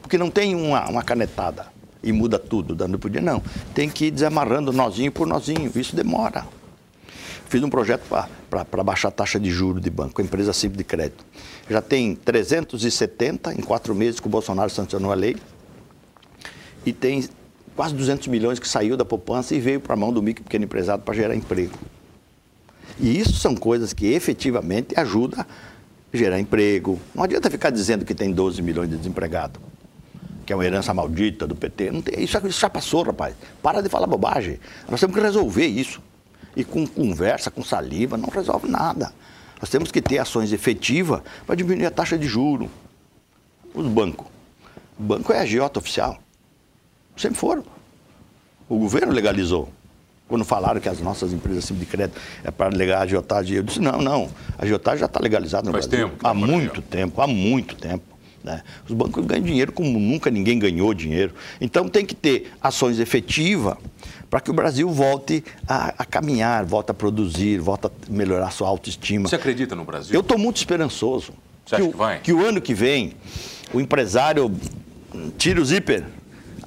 Porque 0.00 0.16
não 0.16 0.30
tem 0.30 0.54
uma, 0.54 0.88
uma 0.88 1.02
canetada 1.02 1.66
e 2.02 2.12
muda 2.12 2.38
tudo, 2.38 2.74
dando 2.74 2.98
por 2.98 3.10
dia. 3.10 3.20
Não. 3.20 3.42
Tem 3.74 3.88
que 3.88 4.06
ir 4.06 4.10
desamarrando 4.10 4.72
nozinho 4.72 5.12
por 5.12 5.26
nozinho. 5.26 5.70
Isso 5.74 5.94
demora. 5.94 6.46
Fiz 7.48 7.62
um 7.62 7.70
projeto 7.70 8.02
para 8.50 8.84
baixar 8.84 9.08
a 9.08 9.10
taxa 9.10 9.40
de 9.40 9.50
juros 9.50 9.82
de 9.82 9.88
banco, 9.88 10.20
empresa 10.20 10.52
simples 10.52 10.78
de 10.78 10.84
crédito. 10.84 11.24
Já 11.68 11.80
tem 11.80 12.14
370 12.14 13.54
em 13.54 13.62
quatro 13.62 13.94
meses 13.94 14.20
que 14.20 14.26
o 14.26 14.30
Bolsonaro 14.30 14.68
sancionou 14.68 15.10
a 15.10 15.14
lei. 15.14 15.36
E 16.84 16.92
tem 16.92 17.26
quase 17.74 17.94
200 17.94 18.26
milhões 18.28 18.58
que 18.58 18.68
saiu 18.68 18.96
da 18.96 19.04
poupança 19.04 19.54
e 19.54 19.60
veio 19.60 19.80
para 19.80 19.94
a 19.94 19.96
mão 19.96 20.12
do 20.12 20.22
micro 20.22 20.44
pequeno 20.44 20.64
empresário 20.64 21.02
para 21.02 21.14
gerar 21.14 21.34
emprego. 21.34 21.72
E 22.98 23.18
isso 23.18 23.34
são 23.34 23.54
coisas 23.54 23.92
que 23.92 24.06
efetivamente 24.06 24.98
ajudam 24.98 25.44
gerar 26.12 26.40
emprego. 26.40 26.98
Não 27.14 27.24
adianta 27.24 27.50
ficar 27.50 27.70
dizendo 27.70 28.04
que 28.04 28.14
tem 28.14 28.32
12 28.32 28.62
milhões 28.62 28.88
de 28.88 28.96
desempregados, 28.96 29.60
que 30.46 30.52
é 30.52 30.56
uma 30.56 30.64
herança 30.64 30.92
maldita 30.94 31.46
do 31.46 31.54
PT. 31.54 31.90
Não 31.90 32.02
tem, 32.02 32.22
isso, 32.22 32.38
isso 32.46 32.60
já 32.60 32.70
passou, 32.70 33.02
rapaz. 33.02 33.34
Para 33.62 33.82
de 33.82 33.88
falar 33.88 34.06
bobagem. 34.06 34.58
Nós 34.90 35.00
temos 35.00 35.14
que 35.14 35.22
resolver 35.22 35.66
isso. 35.66 36.00
E 36.56 36.64
com 36.64 36.86
conversa, 36.86 37.50
com 37.50 37.62
saliva, 37.62 38.16
não 38.16 38.28
resolve 38.28 38.68
nada. 38.68 39.12
Nós 39.60 39.70
temos 39.70 39.90
que 39.92 40.00
ter 40.00 40.18
ações 40.18 40.52
efetivas 40.52 41.20
para 41.46 41.54
diminuir 41.54 41.86
a 41.86 41.90
taxa 41.90 42.16
de 42.16 42.26
juro. 42.26 42.70
Os 43.74 43.86
bancos. 43.86 44.26
O 44.98 45.02
banco 45.02 45.32
é 45.32 45.38
a 45.38 45.42
agiota 45.42 45.78
oficial. 45.78 46.18
Sempre 47.16 47.38
foram. 47.38 47.64
O 48.68 48.78
governo 48.78 49.12
legalizou. 49.12 49.68
Quando 50.28 50.44
falaram 50.44 50.78
que 50.78 50.88
as 50.88 51.00
nossas 51.00 51.32
empresas 51.32 51.64
assim, 51.64 51.74
de 51.74 51.86
crédito 51.86 52.20
é 52.44 52.50
para 52.50 52.68
legar 52.68 52.98
a 52.98 53.02
agiotagem, 53.02 53.56
eu 53.56 53.62
disse, 53.62 53.80
não, 53.80 54.02
não, 54.02 54.28
a 54.58 54.64
agiotagem 54.64 55.00
já 55.00 55.06
está 55.06 55.18
legalizada 55.20 55.66
no 55.66 55.72
Faz 55.72 55.86
Brasil. 55.86 56.08
tempo, 56.08 56.26
há 56.26 56.34
né, 56.34 56.46
muito 56.46 56.82
tempo, 56.82 57.22
há 57.22 57.26
muito 57.26 57.74
tempo. 57.74 58.04
Né? 58.44 58.62
Os 58.86 58.94
bancos 58.94 59.24
ganham 59.26 59.42
dinheiro 59.42 59.72
como 59.72 59.98
nunca 59.98 60.30
ninguém 60.30 60.58
ganhou 60.58 60.92
dinheiro. 60.94 61.32
Então 61.60 61.88
tem 61.88 62.04
que 62.04 62.14
ter 62.14 62.52
ações 62.62 62.98
efetivas 62.98 63.76
para 64.30 64.40
que 64.40 64.50
o 64.50 64.54
Brasil 64.54 64.88
volte 64.90 65.42
a, 65.66 65.94
a, 65.98 66.04
caminhar, 66.04 66.64
volte 66.64 66.90
a 66.90 66.94
produzir, 66.94 67.58
volte 67.58 67.86
a 67.86 67.90
melhorar 68.08 68.48
a 68.48 68.50
sua 68.50 68.68
autoestima. 68.68 69.28
Você 69.28 69.36
acredita 69.36 69.74
no 69.74 69.84
Brasil? 69.84 70.14
Eu 70.14 70.20
estou 70.20 70.38
muito 70.38 70.58
esperançoso. 70.58 71.32
Você 71.64 71.76
acha 71.76 71.84
que, 71.84 71.90
que 71.90 71.96
vai? 71.96 72.20
que 72.20 72.32
o 72.32 72.44
ano 72.44 72.60
que 72.60 72.74
vem 72.74 73.14
o 73.72 73.80
empresário 73.80 74.50
tira 75.36 75.60
o 75.60 75.64
zíper 75.64 76.04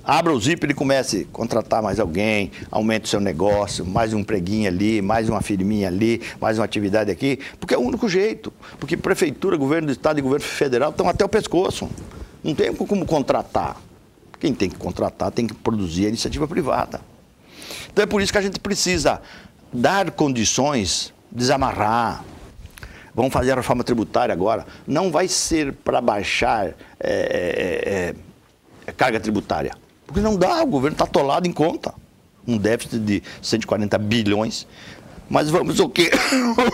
abra 0.03 0.33
o 0.33 0.39
zíper 0.39 0.69
e 0.71 0.73
comece 0.73 1.27
a 1.29 1.33
contratar 1.33 1.81
mais 1.81 1.99
alguém, 1.99 2.51
aumente 2.69 3.05
o 3.05 3.07
seu 3.07 3.19
negócio, 3.19 3.85
mais 3.85 4.13
um 4.13 4.19
empreguinho 4.19 4.67
ali, 4.67 5.01
mais 5.01 5.29
uma 5.29 5.41
firminha 5.41 5.87
ali, 5.87 6.21
mais 6.39 6.57
uma 6.57 6.65
atividade 6.65 7.11
aqui, 7.11 7.39
porque 7.59 7.73
é 7.73 7.77
o 7.77 7.81
único 7.81 8.07
jeito. 8.09 8.51
Porque 8.79 8.97
prefeitura, 8.97 9.57
governo 9.57 9.87
do 9.87 9.91
estado 9.91 10.19
e 10.19 10.21
governo 10.21 10.45
federal 10.45 10.91
estão 10.91 11.07
até 11.07 11.23
o 11.23 11.29
pescoço. 11.29 11.89
Não 12.43 12.55
tem 12.55 12.73
como 12.73 13.05
contratar. 13.05 13.77
Quem 14.39 14.53
tem 14.53 14.69
que 14.69 14.75
contratar 14.75 15.31
tem 15.31 15.45
que 15.45 15.53
produzir 15.53 16.05
a 16.05 16.09
iniciativa 16.09 16.47
privada. 16.47 17.01
Então 17.91 18.03
é 18.03 18.05
por 18.07 18.21
isso 18.21 18.31
que 18.31 18.37
a 18.37 18.41
gente 18.41 18.59
precisa 18.59 19.21
dar 19.71 20.09
condições, 20.11 21.13
desamarrar. 21.31 22.23
Vamos 23.13 23.31
fazer 23.31 23.51
a 23.51 23.55
reforma 23.55 23.83
tributária 23.83 24.33
agora. 24.33 24.65
Não 24.87 25.11
vai 25.11 25.27
ser 25.27 25.73
para 25.73 26.01
baixar 26.01 26.67
é, 26.67 26.73
é, 26.99 28.15
é, 28.87 28.91
carga 28.91 29.19
tributária. 29.19 29.73
Porque 30.11 30.19
não 30.19 30.35
dá, 30.35 30.61
o 30.61 30.67
governo 30.67 30.95
está 30.95 31.05
atolado 31.05 31.47
em 31.47 31.53
conta. 31.53 31.93
Um 32.45 32.57
déficit 32.57 32.99
de 32.99 33.23
140 33.41 33.97
bilhões. 33.97 34.67
Mas 35.29 35.49
vamos 35.49 35.79
o 35.79 35.87
quê? 35.87 36.11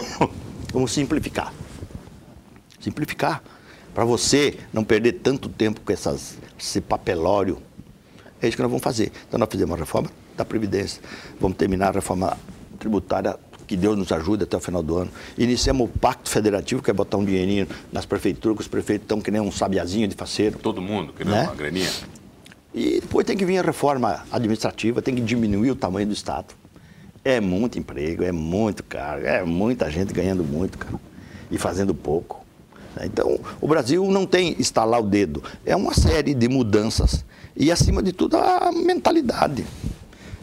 vamos 0.73 0.91
simplificar. 0.91 1.53
Simplificar. 2.79 3.43
Para 3.93 4.05
você 4.05 4.57
não 4.73 4.83
perder 4.83 5.13
tanto 5.13 5.49
tempo 5.49 5.81
com 5.81 5.93
essas, 5.93 6.35
esse 6.59 6.81
papelório. 6.81 7.59
É 8.41 8.47
isso 8.47 8.57
que 8.57 8.63
nós 8.63 8.71
vamos 8.71 8.83
fazer. 8.83 9.11
Então 9.27 9.39
nós 9.39 9.47
fizemos 9.51 9.75
a 9.75 9.77
reforma 9.77 10.09
da 10.35 10.43
Previdência. 10.43 10.99
Vamos 11.39 11.57
terminar 11.57 11.89
a 11.89 11.91
reforma 11.91 12.35
tributária 12.79 13.37
que 13.67 13.77
Deus 13.77 13.95
nos 13.95 14.11
ajude 14.11 14.45
até 14.45 14.57
o 14.57 14.59
final 14.59 14.81
do 14.81 14.97
ano. 14.97 15.11
Iniciamos 15.37 15.87
o 15.89 15.99
Pacto 15.99 16.29
Federativo, 16.29 16.81
que 16.81 16.89
é 16.89 16.93
botar 16.93 17.17
um 17.17 17.25
dinheirinho 17.25 17.67
nas 17.91 18.05
prefeituras, 18.05 18.57
que 18.57 18.61
os 18.61 18.67
prefeitos 18.67 19.03
estão 19.03 19.21
que 19.21 19.29
nem 19.29 19.41
um 19.41 19.51
sabiazinho 19.51 20.07
de 20.07 20.15
faceiro. 20.15 20.57
Todo 20.57 20.81
mundo, 20.81 21.13
querendo 21.13 21.33
Né? 21.33 21.43
uma 21.43 21.53
graninha. 21.55 21.89
E 22.77 23.01
depois 23.01 23.25
tem 23.25 23.35
que 23.35 23.43
vir 23.43 23.57
a 23.57 23.63
reforma 23.63 24.23
administrativa, 24.31 25.01
tem 25.01 25.15
que 25.15 25.21
diminuir 25.21 25.71
o 25.71 25.75
tamanho 25.75 26.05
do 26.05 26.13
Estado. 26.13 26.53
É 27.25 27.41
muito 27.41 27.79
emprego, 27.79 28.23
é 28.23 28.31
muito 28.31 28.83
caro, 28.83 29.25
é 29.25 29.43
muita 29.43 29.89
gente 29.89 30.13
ganhando 30.13 30.43
muito, 30.43 30.77
cara, 30.77 30.93
e 31.49 31.57
fazendo 31.57 31.95
pouco. 31.95 32.45
Então, 33.03 33.39
o 33.59 33.67
Brasil 33.67 34.05
não 34.11 34.27
tem 34.27 34.55
estalar 34.59 34.99
o 34.99 35.03
dedo, 35.03 35.43
é 35.65 35.75
uma 35.75 35.91
série 35.95 36.35
de 36.35 36.47
mudanças. 36.47 37.25
E, 37.55 37.71
acima 37.71 38.03
de 38.03 38.13
tudo, 38.13 38.37
a 38.37 38.71
mentalidade 38.71 39.65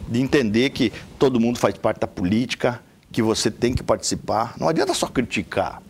de 0.05 0.21
entender 0.21 0.71
que 0.71 0.91
todo 1.17 1.39
mundo 1.39 1.57
faz 1.57 1.77
parte 1.77 2.01
da 2.01 2.07
política, 2.07 2.81
que 3.13 3.21
você 3.21 3.49
tem 3.49 3.73
que 3.73 3.81
participar. 3.81 4.55
Não 4.59 4.67
adianta 4.67 4.93
só 4.93 5.07
criticar. 5.07 5.81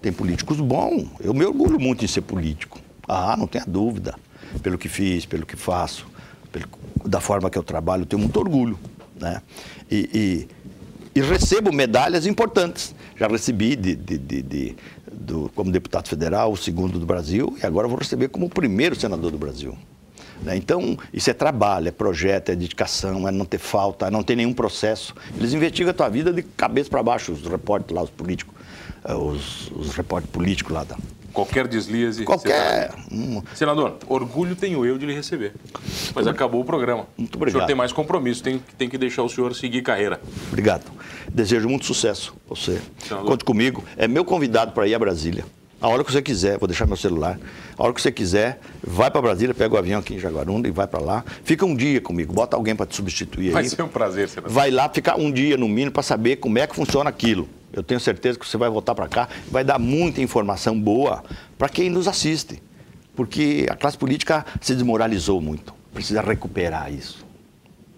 Tem 0.00 0.12
políticos 0.12 0.60
bons, 0.60 1.08
eu 1.18 1.34
me 1.34 1.44
orgulho 1.44 1.80
muito 1.80 2.04
em 2.04 2.08
ser 2.08 2.20
político. 2.20 2.78
Ah, 3.08 3.36
não 3.36 3.48
tenha 3.48 3.64
dúvida. 3.66 4.14
Pelo 4.62 4.78
que 4.78 4.88
fiz, 4.88 5.24
pelo 5.26 5.44
que 5.46 5.56
faço, 5.56 6.06
pelo- 6.50 6.68
da 7.04 7.20
forma 7.20 7.48
que 7.50 7.58
eu 7.58 7.62
trabalho, 7.62 8.02
eu 8.02 8.06
tenho 8.06 8.20
muito 8.22 8.38
orgulho. 8.38 8.78
Né? 9.20 9.42
E, 9.90 10.46
e- 11.14 11.18
e 11.18 11.20
recebo 11.22 11.72
medalhas 11.72 12.26
importantes. 12.26 12.94
Já 13.16 13.26
recebi 13.26 13.74
de, 13.76 13.94
de- 13.96 14.18
de- 14.18 14.42
de- 14.42 14.76
do- 15.12 15.50
como 15.54 15.70
deputado 15.72 16.08
federal, 16.08 16.52
o 16.52 16.56
segundo 16.56 16.98
do 16.98 17.04
Brasil, 17.06 17.56
e 17.62 17.66
agora 17.66 17.88
vou 17.88 17.98
receber 17.98 18.28
como 18.28 18.46
o 18.46 18.50
primeiro 18.50 18.94
senador 18.98 19.30
do 19.30 19.38
Brasil. 19.38 19.76
né? 20.40 20.56
Então, 20.56 20.96
isso 21.12 21.28
é 21.28 21.32
trabalho, 21.34 21.88
é 21.88 21.90
projeto, 21.90 22.50
é 22.50 22.54
dedicação, 22.54 23.26
é 23.26 23.32
não 23.32 23.44
ter 23.44 23.58
falta, 23.58 24.06
é 24.06 24.10
não 24.10 24.22
ter 24.22 24.36
nenhum 24.36 24.52
processo. 24.52 25.12
Eles 25.36 25.52
investigam 25.52 25.90
a 25.90 25.94
tua 25.94 26.08
vida 26.08 26.32
de 26.32 26.42
cabeça 26.42 26.88
para 26.88 27.02
baixo, 27.02 27.32
os 27.32 27.42
repórteres 27.44 27.96
lá, 27.96 28.02
os 28.04 28.10
políticos, 28.10 28.54
eh, 29.04 29.14
os, 29.14 29.68
os 29.72 29.94
repórteres 29.96 30.32
políticos 30.32 30.72
lá. 30.72 30.84
Da... 30.84 30.96
Qualquer 31.38 31.68
deslize. 31.68 32.24
Qualquer. 32.24 32.90
você 32.90 33.14
um, 33.14 33.40
tá- 33.40 33.50
Senador, 33.54 33.96
orgulho 34.08 34.56
tenho 34.56 34.84
eu 34.84 34.98
de 34.98 35.06
lhe 35.06 35.14
receber. 35.14 35.52
Mas 36.14 36.26
acabou 36.26 36.60
o 36.60 36.64
programa. 36.64 37.06
Muito 37.16 37.34
O 37.34 37.38
senhor 37.38 37.42
obrigado. 37.48 37.66
tem 37.66 37.76
mais 37.76 37.92
compromisso, 37.92 38.42
tem, 38.42 38.60
tem 38.76 38.88
que 38.88 38.98
deixar 38.98 39.22
o 39.22 39.28
senhor 39.28 39.54
seguir 39.54 39.82
carreira. 39.82 40.20
Obrigado. 40.48 40.90
Desejo 41.32 41.68
muito 41.68 41.86
sucesso 41.86 42.34
a 42.46 42.54
você. 42.54 42.80
Senador. 43.06 43.26
Conte 43.30 43.44
comigo. 43.44 43.84
É 43.96 44.08
meu 44.08 44.24
convidado 44.24 44.72
para 44.72 44.86
ir 44.88 44.94
a 44.94 44.98
Brasília. 44.98 45.44
A 45.80 45.86
hora 45.86 46.02
que 46.02 46.10
você 46.10 46.20
quiser, 46.20 46.58
vou 46.58 46.66
deixar 46.66 46.86
meu 46.86 46.96
celular. 46.96 47.38
A 47.76 47.84
hora 47.84 47.92
que 47.92 48.02
você 48.02 48.10
quiser, 48.10 48.58
vai 48.82 49.12
para 49.12 49.22
Brasília, 49.22 49.54
pega 49.54 49.72
o 49.76 49.78
avião 49.78 50.00
aqui 50.00 50.14
em 50.14 50.18
Jaguarunda 50.18 50.66
e 50.66 50.72
vai 50.72 50.88
para 50.88 50.98
lá. 50.98 51.24
Fica 51.44 51.64
um 51.64 51.76
dia 51.76 52.00
comigo, 52.00 52.32
bota 52.32 52.56
alguém 52.56 52.74
para 52.74 52.84
te 52.84 52.96
substituir 52.96 53.52
Vai 53.52 53.62
aí. 53.62 53.68
ser 53.70 53.80
um 53.82 53.86
prazer, 53.88 54.28
senador. 54.28 54.50
Vai 54.52 54.72
lá 54.72 54.88
ficar 54.88 55.16
um 55.16 55.30
dia 55.30 55.56
no 55.56 55.68
mínimo 55.68 55.92
para 55.92 56.02
saber 56.02 56.36
como 56.36 56.58
é 56.58 56.66
que 56.66 56.74
funciona 56.74 57.08
aquilo. 57.08 57.48
Eu 57.72 57.82
tenho 57.82 58.00
certeza 58.00 58.38
que 58.38 58.46
você 58.46 58.56
vai 58.56 58.68
voltar 58.68 58.94
para 58.94 59.08
cá, 59.08 59.28
vai 59.50 59.62
dar 59.62 59.78
muita 59.78 60.20
informação 60.20 60.78
boa 60.78 61.22
para 61.56 61.68
quem 61.68 61.90
nos 61.90 62.08
assiste. 62.08 62.62
Porque 63.14 63.66
a 63.68 63.74
classe 63.74 63.98
política 63.98 64.46
se 64.60 64.74
desmoralizou 64.74 65.40
muito. 65.40 65.74
Precisa 65.92 66.20
recuperar 66.20 66.92
isso. 66.92 67.26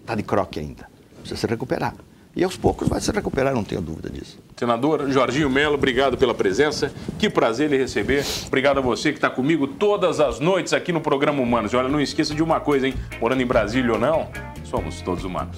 Está 0.01 0.15
de 0.15 0.23
croque 0.23 0.59
ainda. 0.59 0.89
Precisa 1.19 1.39
se 1.39 1.47
recuperar. 1.47 1.93
E 2.35 2.43
aos 2.43 2.55
poucos 2.55 2.87
vai 2.87 3.01
se 3.01 3.11
recuperar, 3.11 3.53
não 3.53 3.63
tenho 3.63 3.81
dúvida 3.81 4.09
disso. 4.09 4.39
Senador 4.57 5.11
Jorginho 5.11 5.49
Melo, 5.49 5.75
obrigado 5.75 6.17
pela 6.17 6.33
presença. 6.33 6.91
Que 7.19 7.29
prazer 7.29 7.69
lhe 7.69 7.77
receber. 7.77 8.25
Obrigado 8.47 8.77
a 8.77 8.81
você 8.81 9.11
que 9.11 9.17
está 9.17 9.29
comigo 9.29 9.67
todas 9.67 10.19
as 10.19 10.39
noites 10.39 10.71
aqui 10.71 10.91
no 10.91 11.01
programa 11.01 11.41
Humanos. 11.41 11.73
E 11.73 11.75
olha, 11.75 11.89
não 11.89 11.99
esqueça 11.99 12.33
de 12.33 12.41
uma 12.41 12.59
coisa, 12.59 12.87
hein? 12.87 12.93
Morando 13.19 13.41
em 13.41 13.45
Brasília 13.45 13.91
ou 13.91 13.99
não, 13.99 14.29
somos 14.63 15.01
todos 15.01 15.25
humanos. 15.25 15.57